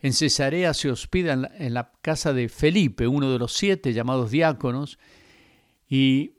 En 0.00 0.12
Cesarea 0.12 0.74
se 0.74 0.90
hospida 0.90 1.32
en 1.32 1.74
la, 1.74 1.92
casa 2.02 2.32
de 2.32 2.48
Felipe, 2.48 3.06
uno 3.06 3.30
de 3.30 3.38
los 3.38 3.52
siete 3.52 3.92
llamados 3.92 4.32
diáconos, 4.32 4.98
y 5.88 6.32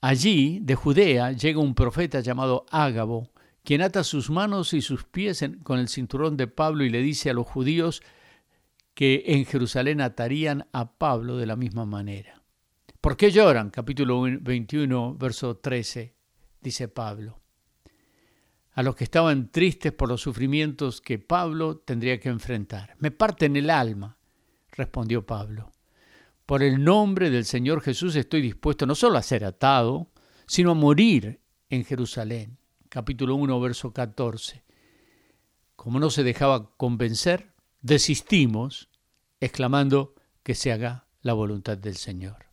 allí, 0.00 0.58
de 0.60 0.74
Judea, 0.74 1.30
llega 1.30 1.60
un 1.60 1.76
profeta 1.76 2.18
llamado 2.18 2.66
Ágabo, 2.72 3.30
quien 3.62 3.82
ata 3.82 4.02
sus 4.02 4.28
manos 4.28 4.74
y 4.74 4.80
sus 4.80 5.04
pies 5.04 5.48
con 5.62 5.78
el 5.78 5.86
cinturón 5.86 6.36
de 6.36 6.48
Pablo 6.48 6.82
y 6.82 6.90
le 6.90 7.00
dice 7.00 7.30
a 7.30 7.34
los 7.34 7.46
judíos 7.46 8.02
que 8.94 9.22
en 9.26 9.44
Jerusalén 9.44 10.00
atarían 10.00 10.66
a 10.72 10.98
Pablo 10.98 11.36
de 11.36 11.46
la 11.46 11.54
misma 11.54 11.86
manera. 11.86 12.39
¿Por 13.00 13.16
qué 13.16 13.30
lloran? 13.30 13.70
Capítulo 13.70 14.20
21, 14.20 15.14
verso 15.14 15.56
13, 15.56 16.14
dice 16.60 16.88
Pablo. 16.88 17.40
A 18.74 18.82
los 18.82 18.94
que 18.94 19.04
estaban 19.04 19.50
tristes 19.50 19.92
por 19.92 20.10
los 20.10 20.20
sufrimientos 20.20 21.00
que 21.00 21.18
Pablo 21.18 21.78
tendría 21.78 22.20
que 22.20 22.28
enfrentar. 22.28 22.96
Me 22.98 23.10
parten 23.10 23.56
el 23.56 23.70
alma, 23.70 24.18
respondió 24.72 25.24
Pablo. 25.24 25.72
Por 26.44 26.62
el 26.62 26.84
nombre 26.84 27.30
del 27.30 27.46
Señor 27.46 27.80
Jesús 27.80 28.16
estoy 28.16 28.42
dispuesto 28.42 28.84
no 28.84 28.94
solo 28.94 29.16
a 29.16 29.22
ser 29.22 29.46
atado, 29.46 30.10
sino 30.46 30.72
a 30.72 30.74
morir 30.74 31.40
en 31.70 31.86
Jerusalén. 31.86 32.58
Capítulo 32.90 33.34
1, 33.36 33.60
verso 33.60 33.94
14. 33.94 34.62
Como 35.74 36.00
no 36.00 36.10
se 36.10 36.22
dejaba 36.22 36.76
convencer, 36.76 37.54
desistimos, 37.80 38.90
exclamando 39.40 40.14
que 40.42 40.54
se 40.54 40.70
haga 40.70 41.06
la 41.22 41.32
voluntad 41.32 41.78
del 41.78 41.96
Señor. 41.96 42.49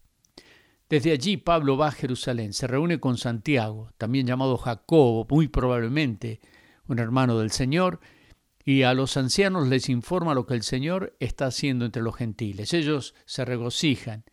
Desde 0.90 1.12
allí 1.12 1.36
Pablo 1.36 1.76
va 1.76 1.88
a 1.88 1.92
Jerusalén, 1.92 2.54
se 2.54 2.66
reúne 2.66 3.00
con 3.00 3.18
Santiago, 3.18 3.92
también 3.98 4.26
llamado 4.26 4.58
Jacobo, 4.58 5.28
muy 5.30 5.50
probablemente 5.50 6.40
un 6.88 7.00
hermano 7.00 7.40
del 7.40 7.52
Señor, 7.52 8.00
y 8.64 8.84
a 8.84 8.94
los 8.94 9.18
ancianos 9.18 9.68
les 9.68 9.90
informa 9.90 10.34
lo 10.34 10.46
que 10.46 10.54
el 10.54 10.64
Señor 10.64 11.16
está 11.20 11.48
haciendo 11.48 11.86
entre 11.86 12.02
los 12.02 12.16
gentiles. 12.16 12.74
Ellos 12.74 13.16
se 13.26 13.44
regocijan 13.44 14.24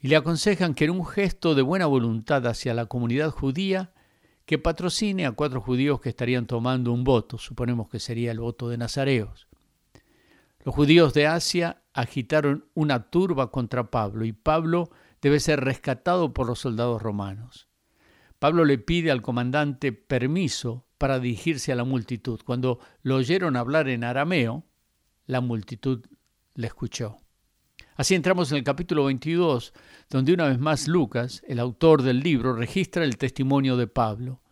y 0.00 0.08
le 0.08 0.16
aconsejan 0.16 0.74
que 0.74 0.84
en 0.84 0.90
un 0.90 1.06
gesto 1.06 1.54
de 1.54 1.62
buena 1.62 1.86
voluntad 1.86 2.46
hacia 2.46 2.74
la 2.74 2.86
comunidad 2.86 3.30
judía, 3.30 3.92
que 4.46 4.58
patrocine 4.58 5.26
a 5.26 5.32
cuatro 5.32 5.60
judíos 5.60 6.00
que 6.00 6.08
estarían 6.08 6.46
tomando 6.46 6.92
un 6.92 7.04
voto, 7.04 7.38
suponemos 7.38 7.88
que 7.88 8.00
sería 8.00 8.32
el 8.32 8.40
voto 8.40 8.68
de 8.68 8.78
Nazareos. 8.78 9.48
Los 10.64 10.74
judíos 10.74 11.12
de 11.14 11.26
Asia 11.26 11.82
agitaron 11.92 12.66
una 12.74 13.10
turba 13.10 13.50
contra 13.50 13.90
Pablo 13.90 14.24
y 14.24 14.32
Pablo 14.32 14.90
debe 15.22 15.38
ser 15.38 15.60
rescatado 15.60 16.34
por 16.34 16.48
los 16.48 16.58
soldados 16.58 17.00
romanos. 17.00 17.68
Pablo 18.40 18.64
le 18.64 18.76
pide 18.76 19.12
al 19.12 19.22
comandante 19.22 19.92
permiso 19.92 20.84
para 20.98 21.20
dirigirse 21.20 21.70
a 21.70 21.76
la 21.76 21.84
multitud. 21.84 22.40
Cuando 22.44 22.80
lo 23.02 23.16
oyeron 23.16 23.56
hablar 23.56 23.88
en 23.88 24.02
arameo, 24.02 24.66
la 25.26 25.40
multitud 25.40 26.04
le 26.54 26.66
escuchó. 26.66 27.18
Así 27.94 28.16
entramos 28.16 28.50
en 28.50 28.58
el 28.58 28.64
capítulo 28.64 29.04
22, 29.04 29.72
donde 30.10 30.34
una 30.34 30.48
vez 30.48 30.58
más 30.58 30.88
Lucas, 30.88 31.42
el 31.46 31.60
autor 31.60 32.02
del 32.02 32.20
libro, 32.20 32.54
registra 32.54 33.04
el 33.04 33.16
testimonio 33.16 33.76
de 33.76 33.86
Pablo. 33.86 34.42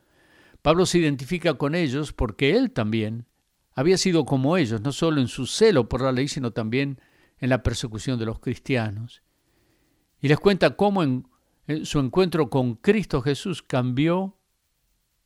Pablo 0.62 0.86
se 0.86 0.98
identifica 0.98 1.54
con 1.54 1.74
ellos 1.74 2.12
porque 2.12 2.56
él 2.56 2.70
también 2.70 3.26
había 3.72 3.98
sido 3.98 4.24
como 4.24 4.56
ellos, 4.56 4.82
no 4.82 4.92
solo 4.92 5.20
en 5.20 5.28
su 5.28 5.46
celo 5.46 5.88
por 5.88 6.02
la 6.02 6.12
ley, 6.12 6.28
sino 6.28 6.52
también 6.52 7.00
en 7.38 7.50
la 7.50 7.62
persecución 7.64 8.18
de 8.20 8.26
los 8.26 8.38
cristianos 8.38 9.22
y 10.20 10.28
les 10.28 10.38
cuenta 10.38 10.76
cómo 10.76 11.02
en, 11.02 11.26
su 11.84 11.98
encuentro 12.00 12.50
con 12.50 12.74
Cristo 12.74 13.22
Jesús 13.22 13.62
cambió 13.62 14.36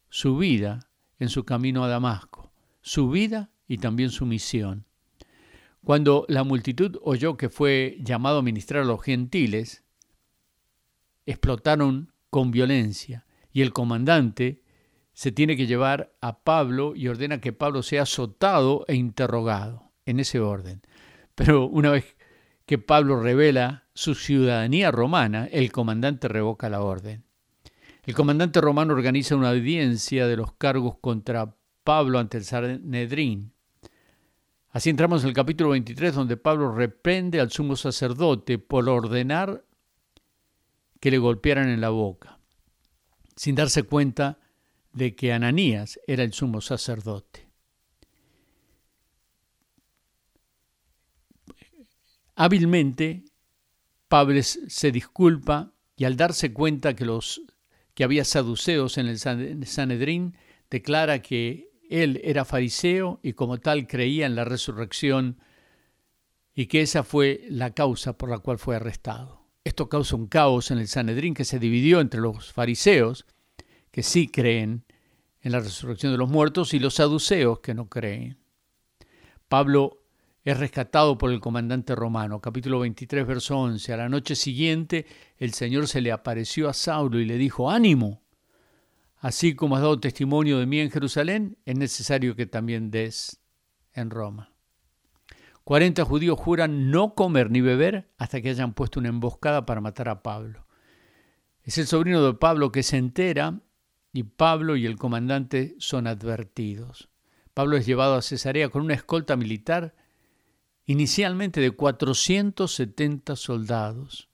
su 0.09 0.37
vida 0.37 0.91
en 1.19 1.29
su 1.29 1.45
camino 1.45 1.85
a 1.85 1.89
Damasco, 1.89 2.53
su 2.83 3.11
vida 3.11 3.51
y 3.67 3.79
también 3.79 4.11
su 4.11 4.27
misión. 4.27 4.85
Cuando 5.83 6.27
la 6.29 6.45
multitud 6.45 6.99
oyó 7.03 7.37
que 7.37 7.49
fue 7.49 7.99
llamado 8.01 8.39
a 8.39 8.43
ministrar 8.43 8.83
a 8.83 8.87
los 8.87 9.03
gentiles, 9.03 9.85
explotaron 11.27 12.13
con 12.31 12.51
violencia 12.51 13.27
y 13.53 13.63
el 13.63 13.73
comandante 13.73 14.63
se 15.13 15.33
tiene 15.33 15.57
que 15.57 15.67
llevar 15.67 16.13
a 16.21 16.41
Pablo 16.41 16.95
y 16.97 17.09
ordena 17.09 17.41
que 17.41 17.53
Pablo 17.53 17.83
sea 17.83 18.03
azotado 18.03 18.85
e 18.89 18.97
interrogado, 18.97 19.93
en 20.07 20.21
ese 20.21 20.41
orden. 20.41 20.83
Pero 21.35 21.67
una 21.67 21.91
vez 21.91 22.17
que 22.67 22.79
Pablo 22.79 23.21
revela 23.21 23.84
su 23.95 24.15
ciudadanía 24.15 24.91
romana, 24.91 25.47
el 25.53 25.71
comandante 25.71 26.29
revoca 26.29 26.69
la 26.69 26.83
orden. 26.83 27.25
El 28.05 28.15
comandante 28.15 28.61
romano 28.61 28.93
organiza 28.93 29.37
una 29.37 29.51
audiencia 29.51 30.27
de 30.27 30.37
los 30.37 30.53
cargos 30.55 30.99
contra 30.99 31.57
Pablo 31.85 32.19
ante 32.19 32.39
el 32.39 32.45
Sanedrín. 32.45 33.53
Así 34.71 34.91
entramos 34.91 35.23
en 35.23 35.29
el 35.29 35.35
capítulo 35.35 35.71
23 35.71 36.15
donde 36.15 36.37
Pablo 36.37 36.75
reprende 36.75 37.41
al 37.41 37.51
sumo 37.51 37.77
sacerdote 37.77 38.59
por 38.59 38.89
ordenar 38.89 39.65
que 41.01 41.11
le 41.11 41.19
golpearan 41.19 41.69
en 41.69 41.81
la 41.81 41.91
boca, 41.91 42.41
sin 43.37 43.55
darse 43.55 43.85
cuenta 43.85 44.39
de 44.93 45.15
que 45.15 45.33
Ananías 45.33 46.01
era 46.07 46.25
el 46.25 46.33
sumo 46.33 46.61
sacerdote. 46.61 47.49
Hábilmente, 52.35 53.25
Pablo 54.15 54.41
se 54.45 54.93
disculpa 54.93 55.73
y 55.97 56.05
al 56.05 56.17
darse 56.17 56.53
cuenta 56.53 56.95
que, 56.95 57.05
los, 57.05 57.43
que 57.95 58.05
había 58.05 58.25
saduceos 58.25 58.97
en 58.97 59.09
el 59.09 59.19
Sanedrín, 59.19 60.37
declara 60.71 61.21
que 61.21 61.73
él 61.91 62.21
era 62.23 62.45
fariseo 62.45 63.19
y 63.25 63.33
como 63.33 63.59
tal 63.59 63.89
creía 63.89 64.27
en 64.27 64.37
la 64.37 64.45
resurrección 64.45 65.41
y 66.55 66.67
que 66.67 66.83
esa 66.83 67.03
fue 67.03 67.45
la 67.49 67.75
causa 67.75 68.17
por 68.17 68.31
la 68.31 68.39
cual 68.39 68.59
fue 68.59 68.77
arrestado. 68.77 69.49
Esto 69.65 69.89
causa 69.89 70.15
un 70.15 70.29
caos 70.29 70.71
en 70.71 70.79
el 70.79 70.87
Sanedrín 70.87 71.35
que 71.35 71.45
se 71.45 71.59
dividió 71.59 71.99
entre 71.99 72.21
los 72.21 72.53
fariseos, 72.53 73.27
que 73.91 74.05
sí 74.05 74.29
creen 74.29 74.85
en 75.41 75.51
la 75.51 75.59
resurrección 75.59 76.13
de 76.13 76.19
los 76.19 76.29
muertos, 76.29 76.73
y 76.73 76.79
los 76.79 76.95
saduceos 76.95 77.59
que 77.59 77.75
no 77.75 77.89
creen. 77.89 78.39
Pablo 79.49 80.04
es 80.45 80.59
rescatado 80.59 81.17
por 81.17 81.33
el 81.33 81.41
comandante 81.41 81.95
romano. 81.95 82.41
Capítulo 82.41 82.81
23, 82.81 83.27
verso 83.27 83.59
11. 83.59 83.93
A 83.95 83.97
la 83.97 84.09
noche 84.11 84.37
siguiente 84.37 85.07
el 85.39 85.55
Señor 85.55 85.89
se 85.89 86.03
le 86.03 86.13
apareció 86.13 86.69
a 86.69 86.75
Saulo 86.75 87.19
y 87.19 87.25
le 87.25 87.39
dijo, 87.39 87.71
ánimo, 87.71 88.23
así 89.17 89.55
como 89.55 89.77
has 89.77 89.83
dado 89.83 90.01
testimonio 90.01 90.59
de 90.59 90.67
mí 90.67 90.81
en 90.81 90.91
Jerusalén, 90.91 91.57
es 91.65 91.79
necesario 91.79 92.37
que 92.37 92.45
también 92.45 92.91
des 92.91 93.41
en 93.95 94.11
Roma. 94.11 94.53
Cuarenta 95.65 96.05
judíos 96.05 96.39
juran 96.39 96.91
no 96.91 97.15
comer 97.15 97.51
ni 97.51 97.63
beber 97.63 98.13
hasta 98.19 98.43
que 98.43 98.51
hayan 98.51 98.75
puesto 98.75 99.01
una 99.01 99.09
emboscada 99.09 99.65
para 99.65 99.81
matar 99.81 100.11
a 100.11 100.23
Pablo. 100.23 100.67
Es 101.63 101.79
el 101.79 101.87
sobrino 101.87 102.23
de 102.23 102.35
Pablo 102.35 102.71
que 102.71 102.83
se 102.83 102.99
entera 102.99 103.63
y 104.13 104.25
Pablo 104.25 104.77
y 104.77 104.85
el 104.85 104.99
comandante 104.99 105.75
son 105.79 106.07
advertidos. 106.07 107.09
Pablo 107.55 107.79
es 107.79 107.87
llevado 107.87 108.17
a 108.17 108.21
Cesarea 108.21 108.69
con 108.69 108.83
una 108.83 108.93
escolta 108.93 109.37
militar 109.37 109.95
inicialmente 110.87 111.61
de 111.61 111.71
470 111.71 113.37
soldados, 113.37 114.29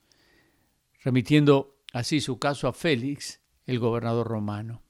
remitiendo 1.02 1.76
así 1.92 2.20
su 2.20 2.38
caso 2.38 2.68
a 2.68 2.72
Félix, 2.72 3.40
el 3.66 3.78
gobernador 3.78 4.26
romano. 4.26 4.82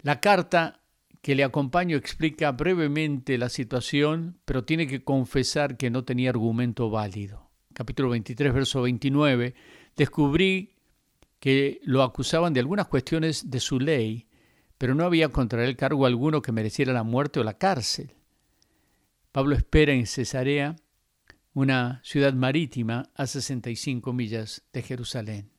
La 0.00 0.20
carta 0.20 0.80
que 1.20 1.34
le 1.34 1.44
acompaña 1.44 1.96
explica 1.96 2.52
brevemente 2.52 3.36
la 3.36 3.48
situación, 3.48 4.38
pero 4.44 4.64
tiene 4.64 4.86
que 4.86 5.02
confesar 5.02 5.76
que 5.76 5.90
no 5.90 6.04
tenía 6.04 6.30
argumento 6.30 6.88
válido. 6.88 7.50
Capítulo 7.74 8.10
23, 8.10 8.54
verso 8.54 8.82
29, 8.82 9.54
descubrí 9.96 10.76
que 11.40 11.80
lo 11.82 12.02
acusaban 12.02 12.54
de 12.54 12.60
algunas 12.60 12.86
cuestiones 12.86 13.50
de 13.50 13.60
su 13.60 13.78
ley, 13.78 14.26
pero 14.78 14.94
no 14.94 15.04
había 15.04 15.28
contra 15.28 15.64
él 15.64 15.76
cargo 15.76 16.06
alguno 16.06 16.42
que 16.42 16.52
mereciera 16.52 16.92
la 16.92 17.02
muerte 17.02 17.40
o 17.40 17.44
la 17.44 17.58
cárcel. 17.58 18.15
Pablo 19.36 19.54
espera 19.54 19.92
en 19.92 20.06
Cesarea, 20.06 20.76
una 21.52 22.00
ciudad 22.02 22.32
marítima 22.32 23.10
a 23.14 23.26
65 23.26 24.14
millas 24.14 24.64
de 24.72 24.80
Jerusalén. 24.80 25.50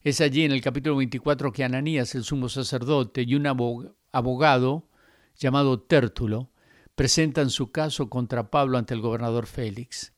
Es 0.00 0.20
allí 0.20 0.42
en 0.42 0.50
el 0.50 0.60
capítulo 0.60 0.96
24 0.96 1.52
que 1.52 1.62
Ananías, 1.62 2.16
el 2.16 2.24
sumo 2.24 2.48
sacerdote, 2.48 3.22
y 3.22 3.36
un 3.36 3.46
abogado 3.46 4.88
llamado 5.36 5.80
Tértulo 5.80 6.50
presentan 6.96 7.50
su 7.50 7.70
caso 7.70 8.10
contra 8.10 8.50
Pablo 8.50 8.76
ante 8.76 8.92
el 8.92 9.00
gobernador 9.00 9.46
Félix. 9.46 10.12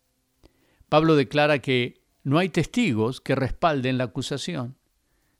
Pablo 0.89 1.15
declara 1.15 1.59
que 1.59 2.01
no 2.23 2.39
hay 2.39 2.49
testigos 2.49 3.21
que 3.21 3.35
respalden 3.35 3.99
la 3.99 4.05
acusación. 4.05 4.79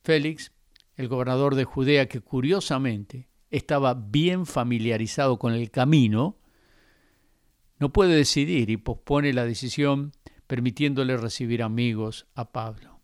Félix, 0.03 0.53
el 0.97 1.09
gobernador 1.09 1.55
de 1.55 1.65
Judea, 1.65 2.09
que 2.09 2.21
curiosamente 2.21 3.31
estaba 3.51 3.95
bien 3.95 4.45
familiarizado 4.45 5.39
con 5.39 5.55
el 5.55 5.71
camino, 5.71 6.37
no 7.79 7.93
puede 7.93 8.15
decidir 8.15 8.71
y 8.71 8.77
pospone 8.77 9.33
la 9.33 9.45
decisión 9.45 10.13
permitiéndole 10.47 11.17
recibir 11.17 11.63
amigos 11.63 12.27
a 12.35 12.53
Pablo. 12.53 13.01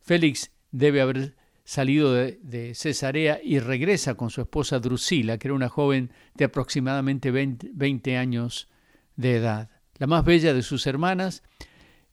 Félix 0.00 0.50
debe 0.70 1.00
haber 1.00 1.36
salido 1.64 2.12
de, 2.12 2.72
Cesarea 2.74 3.40
y 3.42 3.58
regresa 3.58 4.14
con 4.14 4.30
su 4.30 4.40
esposa 4.40 4.80
Drusila, 4.80 5.38
que 5.38 5.48
era 5.48 5.54
una 5.54 5.68
joven 5.68 6.10
de 6.34 6.46
aproximadamente 6.46 7.30
20, 7.30 8.16
años 8.16 8.68
de 9.16 9.36
edad, 9.36 9.70
la 9.98 10.06
más 10.06 10.24
bella 10.24 10.54
de 10.54 10.62
sus 10.62 10.86
hermanas, 10.86 11.42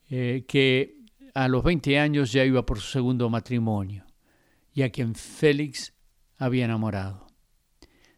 eh, 0.09 0.45
que 0.47 0.97
a 1.33 1.47
los 1.47 1.63
20 1.63 1.99
años 1.99 2.31
ya 2.31 2.43
iba 2.43 2.65
por 2.65 2.79
su 2.79 2.91
segundo 2.91 3.29
matrimonio, 3.29 4.05
y 4.73 4.83
a 4.83 4.91
quien 4.91 5.15
Félix 5.15 5.93
había 6.37 6.65
enamorado. 6.65 7.27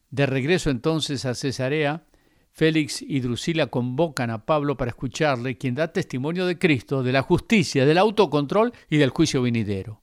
De 0.10 0.26
regreso 0.26 0.70
entonces 0.70 1.26
a 1.26 1.36
Cesarea, 1.36 2.06
Félix 2.52 3.02
y 3.02 3.22
Drusila 3.22 3.68
convocan 3.68 4.30
a 4.30 4.46
Pablo 4.46 4.76
para 4.78 4.90
escucharle, 4.90 5.58
quien 5.58 5.76
da 5.76 5.94
testimonio 5.94 6.46
de 6.46 6.60
Cristo, 6.60 7.02
de 7.02 7.14
la 7.14 7.22
justicia, 7.22 7.86
del 7.86 7.98
autocontrol 7.98 8.74
y 8.90 8.98
del 8.98 9.10
juicio 9.10 9.42
venidero. 9.42 10.02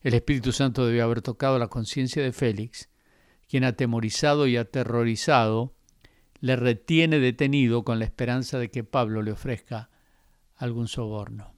El 0.00 0.14
Espíritu 0.14 0.52
Santo 0.52 0.86
debió 0.86 1.04
haber 1.04 1.22
tocado 1.22 1.58
la 1.58 1.68
conciencia 1.68 2.22
de 2.22 2.32
Félix, 2.32 2.88
quien 3.48 3.64
atemorizado 3.64 4.46
y 4.46 4.56
aterrorizado 4.56 5.74
le 6.40 6.56
retiene 6.56 7.18
detenido 7.18 7.84
con 7.84 7.98
la 7.98 8.04
esperanza 8.04 8.58
de 8.58 8.70
que 8.70 8.84
Pablo 8.84 9.22
le 9.22 9.32
ofrezca 9.32 9.90
algún 10.54 10.88
soborno. 10.88 11.52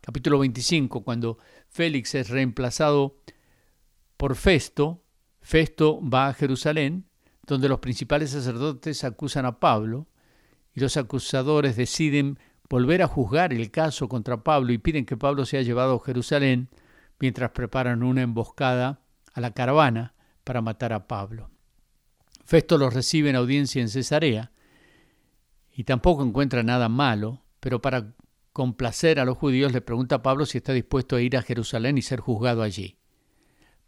Capítulo 0.00 0.38
25, 0.38 1.02
cuando 1.02 1.38
Félix 1.68 2.14
es 2.14 2.30
reemplazado 2.30 3.20
por 4.16 4.36
Festo, 4.36 5.02
Festo 5.40 6.00
va 6.02 6.28
a 6.28 6.34
Jerusalén 6.34 7.09
donde 7.50 7.68
los 7.68 7.80
principales 7.80 8.30
sacerdotes 8.30 9.02
acusan 9.02 9.44
a 9.44 9.58
Pablo 9.58 10.06
y 10.72 10.78
los 10.78 10.96
acusadores 10.96 11.74
deciden 11.74 12.38
volver 12.68 13.02
a 13.02 13.08
juzgar 13.08 13.52
el 13.52 13.72
caso 13.72 14.08
contra 14.08 14.44
Pablo 14.44 14.72
y 14.72 14.78
piden 14.78 15.04
que 15.04 15.16
Pablo 15.16 15.44
sea 15.44 15.60
llevado 15.62 15.96
a 15.96 16.04
Jerusalén 16.04 16.68
mientras 17.18 17.50
preparan 17.50 18.04
una 18.04 18.22
emboscada 18.22 19.00
a 19.34 19.40
la 19.40 19.52
caravana 19.52 20.14
para 20.44 20.60
matar 20.60 20.92
a 20.92 21.08
Pablo. 21.08 21.50
Festo 22.44 22.78
los 22.78 22.94
recibe 22.94 23.30
en 23.30 23.36
audiencia 23.36 23.82
en 23.82 23.88
Cesarea 23.88 24.52
y 25.72 25.82
tampoco 25.82 26.22
encuentra 26.22 26.62
nada 26.62 26.88
malo, 26.88 27.42
pero 27.58 27.82
para 27.82 28.14
complacer 28.52 29.18
a 29.18 29.24
los 29.24 29.36
judíos 29.36 29.72
le 29.72 29.80
pregunta 29.80 30.16
a 30.16 30.22
Pablo 30.22 30.46
si 30.46 30.58
está 30.58 30.72
dispuesto 30.72 31.16
a 31.16 31.20
ir 31.20 31.36
a 31.36 31.42
Jerusalén 31.42 31.98
y 31.98 32.02
ser 32.02 32.20
juzgado 32.20 32.62
allí. 32.62 32.99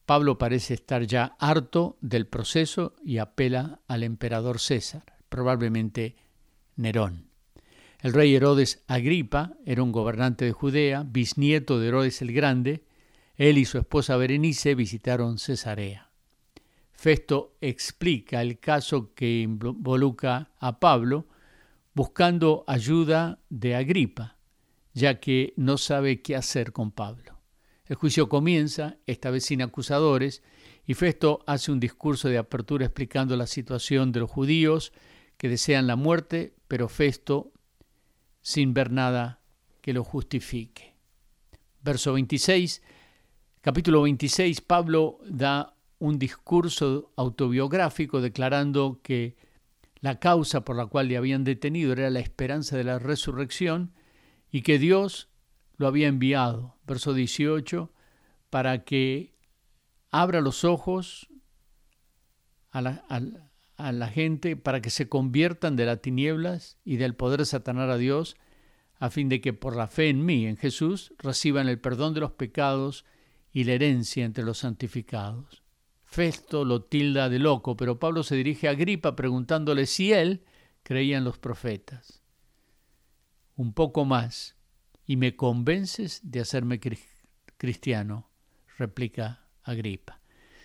Pablo 0.06 0.36
parece 0.38 0.74
estar 0.74 1.04
ya 1.04 1.36
harto 1.38 1.96
del 2.00 2.26
proceso 2.26 2.94
y 3.04 3.18
apela 3.18 3.80
al 3.86 4.02
emperador 4.02 4.58
César, 4.58 5.04
probablemente 5.28 6.16
Nerón. 6.76 7.28
El 8.00 8.12
rey 8.12 8.34
Herodes 8.34 8.82
Agripa 8.88 9.52
era 9.64 9.82
un 9.82 9.92
gobernante 9.92 10.44
de 10.44 10.52
Judea, 10.52 11.04
bisnieto 11.06 11.78
de 11.78 11.88
Herodes 11.88 12.20
el 12.20 12.32
Grande. 12.32 12.84
Él 13.36 13.58
y 13.58 13.64
su 13.64 13.78
esposa 13.78 14.16
Berenice 14.16 14.74
visitaron 14.74 15.38
Cesarea. 15.38 16.10
Festo 16.90 17.56
explica 17.60 18.42
el 18.42 18.58
caso 18.58 19.14
que 19.14 19.42
involucra 19.42 20.50
a 20.58 20.80
Pablo 20.80 21.26
buscando 21.94 22.64
ayuda 22.66 23.38
de 23.50 23.76
Agripa, 23.76 24.36
ya 24.94 25.20
que 25.20 25.52
no 25.56 25.78
sabe 25.78 26.22
qué 26.22 26.34
hacer 26.34 26.72
con 26.72 26.90
Pablo. 26.90 27.31
El 27.92 27.96
juicio 27.96 28.30
comienza, 28.30 28.96
esta 29.06 29.30
vez 29.30 29.44
sin 29.44 29.60
acusadores, 29.60 30.42
y 30.86 30.94
Festo 30.94 31.44
hace 31.46 31.70
un 31.70 31.78
discurso 31.78 32.30
de 32.30 32.38
apertura 32.38 32.86
explicando 32.86 33.36
la 33.36 33.46
situación 33.46 34.12
de 34.12 34.20
los 34.20 34.30
judíos 34.30 34.94
que 35.36 35.50
desean 35.50 35.86
la 35.86 35.94
muerte, 35.94 36.54
pero 36.68 36.88
Festo 36.88 37.52
sin 38.40 38.72
ver 38.72 38.90
nada 38.92 39.42
que 39.82 39.92
lo 39.92 40.04
justifique. 40.04 40.94
Verso 41.82 42.14
26, 42.14 42.80
Capítulo 43.60 44.00
26, 44.00 44.62
Pablo 44.62 45.18
da 45.28 45.76
un 45.98 46.18
discurso 46.18 47.12
autobiográfico 47.16 48.22
declarando 48.22 49.00
que 49.02 49.36
la 50.00 50.18
causa 50.18 50.64
por 50.64 50.76
la 50.76 50.86
cual 50.86 51.08
le 51.08 51.18
habían 51.18 51.44
detenido 51.44 51.92
era 51.92 52.08
la 52.08 52.20
esperanza 52.20 52.74
de 52.74 52.84
la 52.84 52.98
resurrección 52.98 53.92
y 54.50 54.62
que 54.62 54.78
Dios 54.78 55.28
lo 55.82 55.88
había 55.88 56.06
enviado, 56.06 56.76
verso 56.86 57.12
18, 57.12 57.92
para 58.50 58.84
que 58.84 59.34
abra 60.12 60.40
los 60.40 60.64
ojos 60.64 61.28
a 62.70 62.80
la, 62.80 64.08
gente, 64.08 64.56
para 64.56 64.80
que 64.80 64.90
se 64.90 65.08
conviertan 65.08 65.74
de 65.74 65.84
las 65.84 66.00
tinieblas 66.00 66.78
y 66.84 66.96
del 66.96 67.16
poder 67.16 67.40
de 67.40 67.46
Satanás 67.46 67.90
a 67.90 67.98
Dios, 67.98 68.36
a 69.00 69.10
fin 69.10 69.28
de 69.28 69.40
que 69.40 69.52
por 69.52 69.74
la 69.74 69.88
fe 69.88 70.08
en 70.08 70.24
mí, 70.24 70.46
en 70.46 70.56
Jesús, 70.56 71.12
reciban 71.18 71.68
el 71.68 71.80
perdón 71.80 72.14
de 72.14 72.20
los 72.20 72.32
pecados 72.32 73.04
y 73.52 73.64
la 73.64 73.72
herencia 73.72 74.24
entre 74.24 74.44
los 74.44 74.58
santificados. 74.58 75.64
Festo 76.04 76.64
lo 76.64 76.84
tilda 76.84 77.28
de 77.28 77.40
loco, 77.40 77.76
pero 77.76 77.98
Pablo 77.98 78.22
se 78.22 78.36
dirige 78.36 78.68
a 78.68 78.70
Agripa 78.70 79.16
preguntándole 79.16 79.86
si 79.86 80.12
él 80.12 80.44
creía 80.84 81.18
en 81.18 81.24
los 81.24 81.38
profetas. 81.38 82.22
Un 83.56 83.72
poco 83.72 84.04
más, 84.04 84.56
y 85.06 85.16
me 85.16 85.36
convences 85.36 86.20
de 86.22 86.40
hacerme 86.40 86.80
cristiano, 87.56 88.30
replica 88.78 89.46
Agripa. 89.62 90.20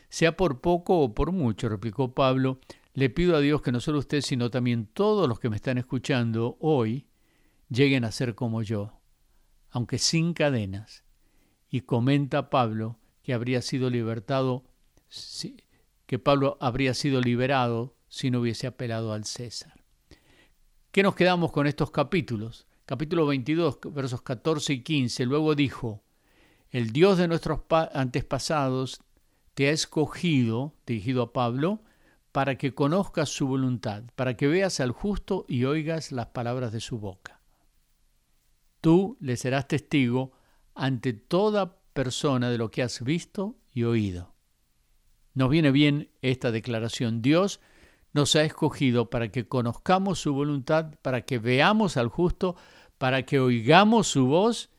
Sea 0.10 0.38
por 0.38 0.62
poco 0.62 1.00
o 1.00 1.14
por 1.14 1.32
mucho, 1.32 1.70
replicó 1.70 2.14
Pablo, 2.14 2.60
le 2.94 3.10
pido 3.10 3.36
a 3.36 3.42
Dios 3.42 3.62
que 3.62 3.72
no 3.72 3.80
solo 3.80 4.00
usted, 4.00 4.22
sino 4.22 4.50
también 4.50 4.88
todos 4.88 5.28
los 5.28 5.40
que 5.40 5.50
me 5.50 5.56
están 5.56 5.78
escuchando 5.78 6.58
hoy 6.60 7.08
lleguen 7.70 8.06
a 8.06 8.12
ser 8.12 8.36
como 8.36 8.64
yo, 8.64 9.00
aunque 9.70 9.98
sin 9.98 10.34
cadenas. 10.34 11.04
Y 11.70 11.82
comenta 11.82 12.50
Pablo 12.50 12.98
que 13.22 13.34
habría 13.34 13.62
sido 13.62 13.90
libertado, 13.90 14.64
que 16.06 16.18
Pablo 16.18 16.58
habría 16.62 16.94
sido 16.94 17.20
liberado 17.20 17.98
si 18.08 18.32
no 18.32 18.40
hubiese 18.40 18.68
apelado 18.68 19.12
al 19.12 19.26
César. 19.26 19.84
¿Qué 20.92 21.04
nos 21.04 21.14
quedamos 21.14 21.52
con 21.52 21.68
estos 21.68 21.92
capítulos? 21.92 22.66
Capítulo 22.88 23.26
22, 23.26 23.80
versos 23.92 24.22
14 24.22 24.72
y 24.72 24.82
15. 24.82 25.26
Luego 25.26 25.56
dijo, 25.56 26.06
el 26.70 26.94
Dios 26.94 27.18
de 27.18 27.28
nuestros 27.28 27.60
antepasados 27.94 29.02
te 29.56 29.68
ha 29.68 29.72
escogido, 29.72 30.74
dirigido 30.86 31.22
a 31.22 31.34
Pablo, 31.34 31.82
para 32.32 32.58
que 32.58 32.74
conozcas 32.74 33.28
su 33.28 33.46
voluntad, 33.46 34.04
para 34.16 34.38
que 34.38 34.48
veas 34.48 34.80
al 34.80 34.92
justo 34.92 35.44
y 35.50 35.66
oigas 35.66 36.14
las 36.14 36.28
palabras 36.28 36.72
de 36.72 36.80
su 36.80 36.98
boca 36.98 37.42
Tú 38.80 39.18
le 39.20 39.36
serás 39.36 39.68
testigo 39.68 40.32
ante 40.74 41.12
toda 41.12 41.80
persona 41.92 42.50
de 42.50 42.58
lo 42.58 42.72
que 42.72 42.84
has 42.84 43.04
visto 43.04 43.58
y 43.74 43.84
oído. 43.84 44.34
Nos 45.34 45.50
viene 45.50 45.72
bien 45.72 46.10
esta 46.22 46.52
declaración. 46.52 47.22
Dios 47.22 47.60
nos 48.14 48.36
ha 48.36 48.44
escogido 48.44 49.10
para 49.10 49.30
que 49.30 49.48
conozcamos 49.48 50.20
su 50.20 50.34
voluntad, 50.34 50.96
para 51.02 51.22
que 51.22 51.38
veamos 51.38 51.98
al 51.98 52.08
justo, 52.08 52.56
para 52.98 53.24
que 53.24 53.40
oigamos 53.40 54.08
su 54.08 54.26
voz 54.26 54.70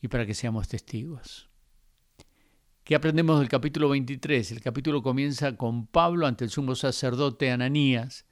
y 0.00 0.08
para 0.08 0.26
que 0.26 0.34
seamos 0.34 0.68
testigos. 0.68 1.48
¿Qué 2.84 2.94
aprendemos 2.94 3.38
del 3.38 3.48
capítulo 3.48 3.90
23? 3.90 4.52
El 4.52 4.62
capítulo 4.62 5.02
comienza 5.02 5.56
con 5.56 5.86
Pablo 5.86 6.26
ante 6.26 6.44
el 6.44 6.50
sumo 6.50 6.74
sacerdote 6.74 7.50
Ananías, 7.50 8.24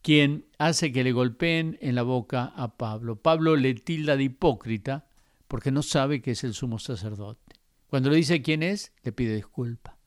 quien 0.00 0.46
hace 0.58 0.92
que 0.92 1.04
le 1.04 1.12
golpeen 1.12 1.76
en 1.82 1.94
la 1.94 2.02
boca 2.02 2.52
a 2.56 2.76
Pablo. 2.76 3.20
Pablo 3.20 3.56
le 3.56 3.74
tilda 3.74 4.16
de 4.16 4.24
hipócrita 4.24 5.06
porque 5.48 5.70
no 5.70 5.82
sabe 5.82 6.22
que 6.22 6.30
es 6.30 6.44
el 6.44 6.54
sumo 6.54 6.78
sacerdote. 6.78 7.56
Cuando 7.88 8.10
le 8.10 8.16
dice 8.16 8.40
quién 8.40 8.62
es, 8.62 8.92
le 9.02 9.12
pide 9.12 9.34
disculpa. 9.34 9.98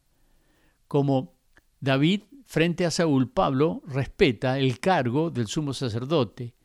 Como 0.87 1.35
David 1.79 2.23
frente 2.45 2.85
a 2.85 2.91
Saúl, 2.91 3.29
Pablo 3.29 3.83
respeta 3.85 4.57
el 4.57 4.79
cargo 4.79 5.29
del 5.29 5.47
sumo 5.47 5.73
sacerdote, 5.73 6.55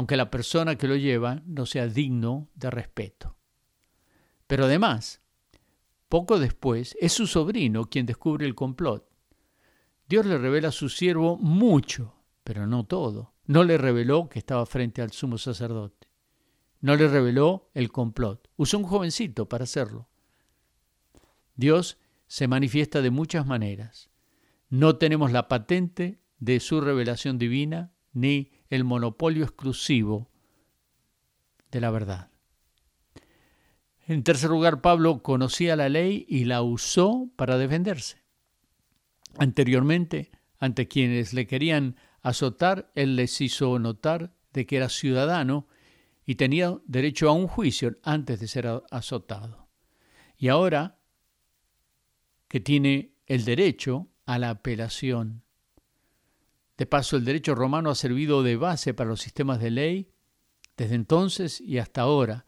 aunque 0.00 0.16
la 0.16 0.30
persona 0.30 0.76
que 0.76 0.88
lo 0.88 0.96
lleva 0.96 1.42
no 1.44 1.66
sea 1.66 1.86
digno 1.86 2.48
de 2.54 2.70
respeto. 2.70 3.36
Pero 4.46 4.64
además, 4.64 5.20
poco 6.08 6.38
después, 6.38 6.96
es 7.02 7.12
su 7.12 7.26
sobrino 7.26 7.84
quien 7.84 8.06
descubre 8.06 8.46
el 8.46 8.54
complot. 8.54 9.06
Dios 10.08 10.24
le 10.24 10.38
revela 10.38 10.68
a 10.68 10.72
su 10.72 10.88
siervo 10.88 11.36
mucho 11.36 12.16
pero 12.44 12.66
no 12.66 12.84
todo. 12.84 13.34
No 13.44 13.62
le 13.62 13.78
reveló 13.78 14.30
que 14.30 14.38
estaba 14.38 14.64
frente 14.66 15.02
al 15.02 15.12
sumo 15.12 15.38
sacerdote. 15.38 16.08
No 16.80 16.96
le 16.96 17.06
reveló 17.06 17.70
el 17.74 17.92
complot. 17.92 18.48
Usó 18.56 18.78
un 18.78 18.84
jovencito 18.84 19.48
para 19.48 19.64
hacerlo. 19.64 20.08
Dios 21.56 21.98
se 22.26 22.48
manifiesta 22.48 23.02
de 23.02 23.10
muchas 23.10 23.46
maneras. 23.46 24.08
No 24.70 24.96
tenemos 24.96 25.30
la 25.30 25.46
patente 25.46 26.22
de 26.38 26.58
su 26.58 26.80
revelación 26.80 27.38
divina 27.38 27.92
ni 28.14 28.50
el 28.70 28.84
monopolio 28.84 29.44
exclusivo 29.44 30.30
de 31.70 31.80
la 31.80 31.90
verdad. 31.90 32.30
En 34.06 34.24
tercer 34.24 34.50
lugar, 34.50 34.80
Pablo 34.80 35.22
conocía 35.22 35.76
la 35.76 35.88
ley 35.88 36.24
y 36.28 36.44
la 36.44 36.62
usó 36.62 37.30
para 37.36 37.58
defenderse. 37.58 38.22
Anteriormente, 39.38 40.30
ante 40.58 40.88
quienes 40.88 41.32
le 41.32 41.46
querían 41.46 41.96
azotar, 42.22 42.90
él 42.94 43.16
les 43.16 43.40
hizo 43.40 43.78
notar 43.78 44.34
de 44.52 44.66
que 44.66 44.76
era 44.76 44.88
ciudadano 44.88 45.68
y 46.26 46.34
tenía 46.34 46.76
derecho 46.86 47.28
a 47.28 47.32
un 47.32 47.46
juicio 47.46 47.98
antes 48.02 48.40
de 48.40 48.48
ser 48.48 48.82
azotado. 48.90 49.68
Y 50.36 50.48
ahora 50.48 50.98
que 52.48 52.58
tiene 52.58 53.14
el 53.26 53.44
derecho 53.44 54.08
a 54.26 54.38
la 54.38 54.50
apelación. 54.50 55.44
De 56.80 56.86
paso, 56.86 57.18
el 57.18 57.26
derecho 57.26 57.54
romano 57.54 57.90
ha 57.90 57.94
servido 57.94 58.42
de 58.42 58.56
base 58.56 58.94
para 58.94 59.10
los 59.10 59.20
sistemas 59.20 59.60
de 59.60 59.70
ley 59.70 60.14
desde 60.78 60.94
entonces 60.94 61.60
y 61.60 61.76
hasta 61.76 62.00
ahora, 62.00 62.46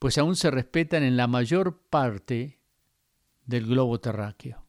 pues 0.00 0.18
aún 0.18 0.34
se 0.34 0.50
respetan 0.50 1.04
en 1.04 1.16
la 1.16 1.28
mayor 1.28 1.80
parte 1.88 2.58
del 3.46 3.68
globo 3.68 4.00
terráqueo. 4.00 4.66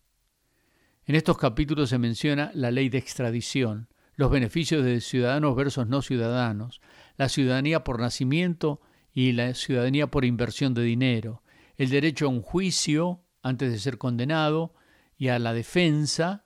En 1.05 1.15
estos 1.15 1.39
capítulos 1.39 1.89
se 1.89 1.97
menciona 1.97 2.51
la 2.53 2.69
ley 2.69 2.89
de 2.89 2.99
extradición, 2.99 3.89
los 4.13 4.29
beneficios 4.29 4.85
de 4.85 5.01
ciudadanos 5.01 5.55
versus 5.55 5.87
no 5.87 6.03
ciudadanos, 6.03 6.81
la 7.17 7.29
ciudadanía 7.29 7.83
por 7.83 7.99
nacimiento 7.99 8.79
y 9.11 9.31
la 9.31 9.55
ciudadanía 9.55 10.05
por 10.11 10.23
inversión 10.23 10.75
de 10.75 10.83
dinero, 10.83 11.41
el 11.77 11.89
derecho 11.89 12.27
a 12.27 12.29
un 12.29 12.43
juicio 12.43 13.23
antes 13.41 13.71
de 13.71 13.79
ser 13.79 13.97
condenado 13.97 14.75
y 15.17 15.29
a 15.29 15.39
la 15.39 15.51
defensa 15.51 16.45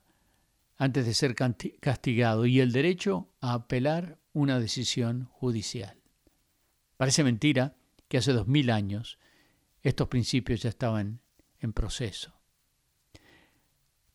antes 0.77 1.05
de 1.05 1.13
ser 1.13 1.35
castigado 1.35 2.45
y 2.45 2.59
el 2.59 2.71
derecho 2.71 3.29
a 3.41 3.53
apelar 3.53 4.19
una 4.33 4.59
decisión 4.59 5.25
judicial. 5.31 6.01
Parece 6.97 7.23
mentira 7.23 7.75
que 8.07 8.17
hace 8.17 8.33
dos 8.33 8.47
mil 8.47 8.69
años 8.69 9.17
estos 9.81 10.07
principios 10.07 10.61
ya 10.61 10.69
estaban 10.69 11.21
en 11.59 11.73
proceso. 11.73 12.33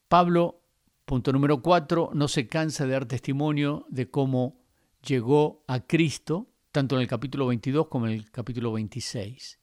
Pablo 0.09 0.61
Punto 1.11 1.33
número 1.33 1.61
cuatro, 1.61 2.13
no 2.15 2.29
se 2.29 2.47
cansa 2.47 2.87
de 2.87 2.93
dar 2.93 3.05
testimonio 3.05 3.85
de 3.89 4.09
cómo 4.09 4.63
llegó 5.05 5.65
a 5.67 5.81
Cristo, 5.81 6.53
tanto 6.71 6.95
en 6.95 7.03
el 7.03 7.09
capítulo 7.09 7.49
22 7.49 7.89
como 7.89 8.07
en 8.07 8.13
el 8.13 8.31
capítulo 8.31 8.71
26. 8.71 9.59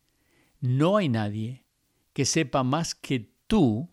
No 0.59 0.97
hay 0.97 1.07
nadie 1.07 1.63
que 2.11 2.25
sepa 2.25 2.63
más 2.63 2.95
que 2.95 3.31
tú 3.47 3.89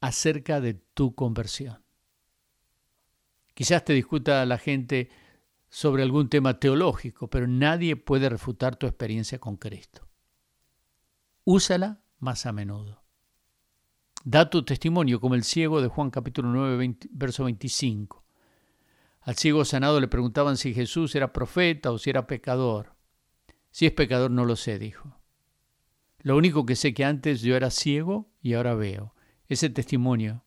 acerca 0.00 0.60
de 0.60 0.74
tu 0.74 1.14
conversión. 1.14 1.83
Quizás 3.54 3.84
te 3.84 3.92
discuta 3.92 4.44
la 4.44 4.58
gente 4.58 5.10
sobre 5.68 6.02
algún 6.02 6.28
tema 6.28 6.58
teológico, 6.58 7.28
pero 7.28 7.46
nadie 7.46 7.96
puede 7.96 8.28
refutar 8.28 8.76
tu 8.76 8.86
experiencia 8.86 9.38
con 9.38 9.56
Cristo. 9.56 10.06
Úsala 11.44 12.00
más 12.18 12.46
a 12.46 12.52
menudo. 12.52 13.02
Da 14.24 14.48
tu 14.50 14.64
testimonio 14.64 15.20
como 15.20 15.34
el 15.34 15.44
ciego 15.44 15.82
de 15.82 15.88
Juan 15.88 16.10
capítulo 16.10 16.48
9, 16.48 16.96
verso 17.10 17.44
25. 17.44 18.24
Al 19.20 19.36
ciego 19.36 19.64
sanado 19.64 20.00
le 20.00 20.08
preguntaban 20.08 20.56
si 20.56 20.74
Jesús 20.74 21.14
era 21.14 21.32
profeta 21.32 21.90
o 21.90 21.98
si 21.98 22.10
era 22.10 22.26
pecador. 22.26 22.94
Si 23.70 23.86
es 23.86 23.92
pecador 23.92 24.30
no 24.30 24.44
lo 24.44 24.56
sé, 24.56 24.78
dijo. 24.78 25.18
Lo 26.20 26.36
único 26.36 26.64
que 26.64 26.76
sé 26.76 26.94
que 26.94 27.04
antes 27.04 27.42
yo 27.42 27.56
era 27.56 27.70
ciego 27.70 28.30
y 28.40 28.54
ahora 28.54 28.74
veo. 28.74 29.14
Ese 29.46 29.68
testimonio 29.70 30.43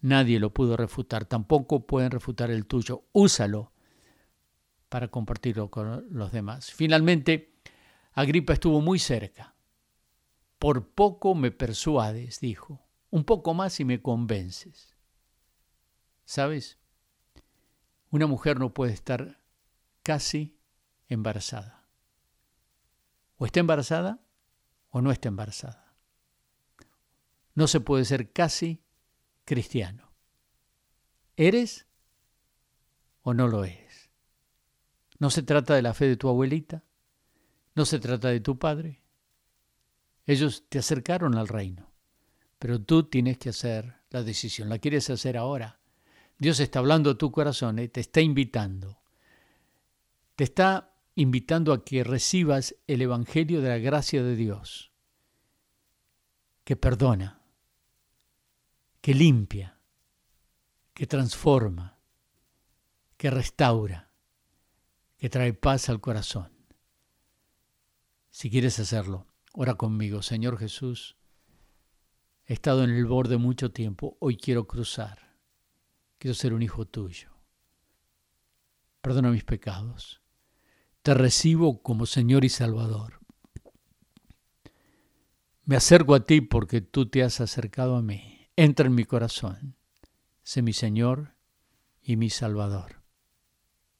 nadie 0.00 0.38
lo 0.38 0.52
pudo 0.52 0.76
refutar, 0.76 1.24
tampoco 1.24 1.86
pueden 1.86 2.10
refutar 2.10 2.50
el 2.50 2.66
tuyo. 2.66 3.04
Úsalo 3.12 3.72
para 4.88 5.08
compartirlo 5.08 5.70
con 5.70 6.06
los 6.10 6.32
demás. 6.32 6.72
Finalmente, 6.72 7.54
Agripa 8.12 8.52
estuvo 8.52 8.80
muy 8.80 8.98
cerca. 8.98 9.54
Por 10.58 10.88
poco 10.88 11.34
me 11.34 11.50
persuades, 11.50 12.40
dijo. 12.40 12.84
Un 13.10 13.24
poco 13.24 13.54
más 13.54 13.78
y 13.80 13.84
me 13.84 14.02
convences. 14.02 14.96
¿Sabes? 16.24 16.78
Una 18.10 18.26
mujer 18.26 18.58
no 18.58 18.74
puede 18.74 18.92
estar 18.92 19.40
casi 20.02 20.58
embarazada. 21.08 21.86
O 23.36 23.46
está 23.46 23.60
embarazada 23.60 24.20
o 24.90 25.00
no 25.00 25.10
está 25.12 25.28
embarazada. 25.28 25.94
no 27.54 27.66
se 27.66 27.80
puede 27.80 28.04
ser 28.04 28.32
casi 28.32 28.84
cristiano. 29.48 30.12
¿Eres 31.34 31.86
o 33.22 33.32
no 33.32 33.48
lo 33.48 33.64
eres? 33.64 34.10
No 35.18 35.30
se 35.30 35.42
trata 35.42 35.74
de 35.74 35.80
la 35.80 35.94
fe 35.94 36.06
de 36.06 36.18
tu 36.18 36.28
abuelita, 36.28 36.84
no 37.74 37.86
se 37.86 37.98
trata 37.98 38.28
de 38.28 38.40
tu 38.40 38.58
padre. 38.58 39.02
Ellos 40.26 40.66
te 40.68 40.78
acercaron 40.78 41.34
al 41.34 41.48
reino, 41.48 41.90
pero 42.58 42.78
tú 42.82 43.04
tienes 43.04 43.38
que 43.38 43.48
hacer 43.48 43.94
la 44.10 44.22
decisión. 44.22 44.68
¿La 44.68 44.80
quieres 44.80 45.08
hacer 45.08 45.38
ahora? 45.38 45.80
Dios 46.36 46.60
está 46.60 46.80
hablando 46.80 47.12
a 47.12 47.18
tu 47.18 47.32
corazón, 47.32 47.78
¿eh? 47.78 47.88
te 47.88 48.00
está 48.00 48.20
invitando. 48.20 49.00
Te 50.36 50.44
está 50.44 50.94
invitando 51.14 51.72
a 51.72 51.86
que 51.86 52.04
recibas 52.04 52.76
el 52.86 53.00
Evangelio 53.00 53.62
de 53.62 53.70
la 53.70 53.78
gracia 53.78 54.22
de 54.22 54.36
Dios, 54.36 54.92
que 56.64 56.76
perdona, 56.76 57.37
que 59.00 59.14
limpia, 59.14 59.78
que 60.94 61.06
transforma, 61.06 61.98
que 63.16 63.30
restaura, 63.30 64.10
que 65.16 65.28
trae 65.28 65.52
paz 65.52 65.88
al 65.88 66.00
corazón. 66.00 66.52
Si 68.30 68.50
quieres 68.50 68.78
hacerlo, 68.78 69.26
ora 69.52 69.74
conmigo, 69.74 70.22
Señor 70.22 70.58
Jesús. 70.58 71.16
He 72.46 72.54
estado 72.54 72.84
en 72.84 72.90
el 72.90 73.04
borde 73.04 73.36
mucho 73.36 73.72
tiempo, 73.72 74.16
hoy 74.20 74.36
quiero 74.36 74.66
cruzar. 74.66 75.36
Quiero 76.18 76.34
ser 76.34 76.52
un 76.52 76.62
hijo 76.62 76.84
tuyo. 76.84 77.30
Perdona 79.00 79.30
mis 79.30 79.44
pecados. 79.44 80.20
Te 81.02 81.14
recibo 81.14 81.82
como 81.82 82.06
Señor 82.06 82.44
y 82.44 82.48
Salvador. 82.48 83.20
Me 85.64 85.76
acerco 85.76 86.14
a 86.14 86.24
ti 86.24 86.40
porque 86.40 86.80
tú 86.80 87.06
te 87.08 87.22
has 87.22 87.40
acercado 87.40 87.96
a 87.96 88.02
mí. 88.02 88.37
Entra 88.60 88.86
en 88.86 88.94
mi 88.96 89.04
corazón. 89.04 89.76
Sé 90.42 90.62
mi 90.62 90.72
Señor 90.72 91.36
y 92.02 92.16
mi 92.16 92.28
Salvador. 92.28 93.04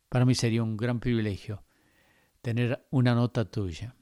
Para 0.09 0.25
mí 0.25 0.35
sería 0.35 0.65
un 0.65 0.77
gran 0.77 0.99
privilegio 0.99 1.63
tener 2.43 2.85
una 2.91 3.15
nota 3.15 3.45
tuya. 3.45 3.95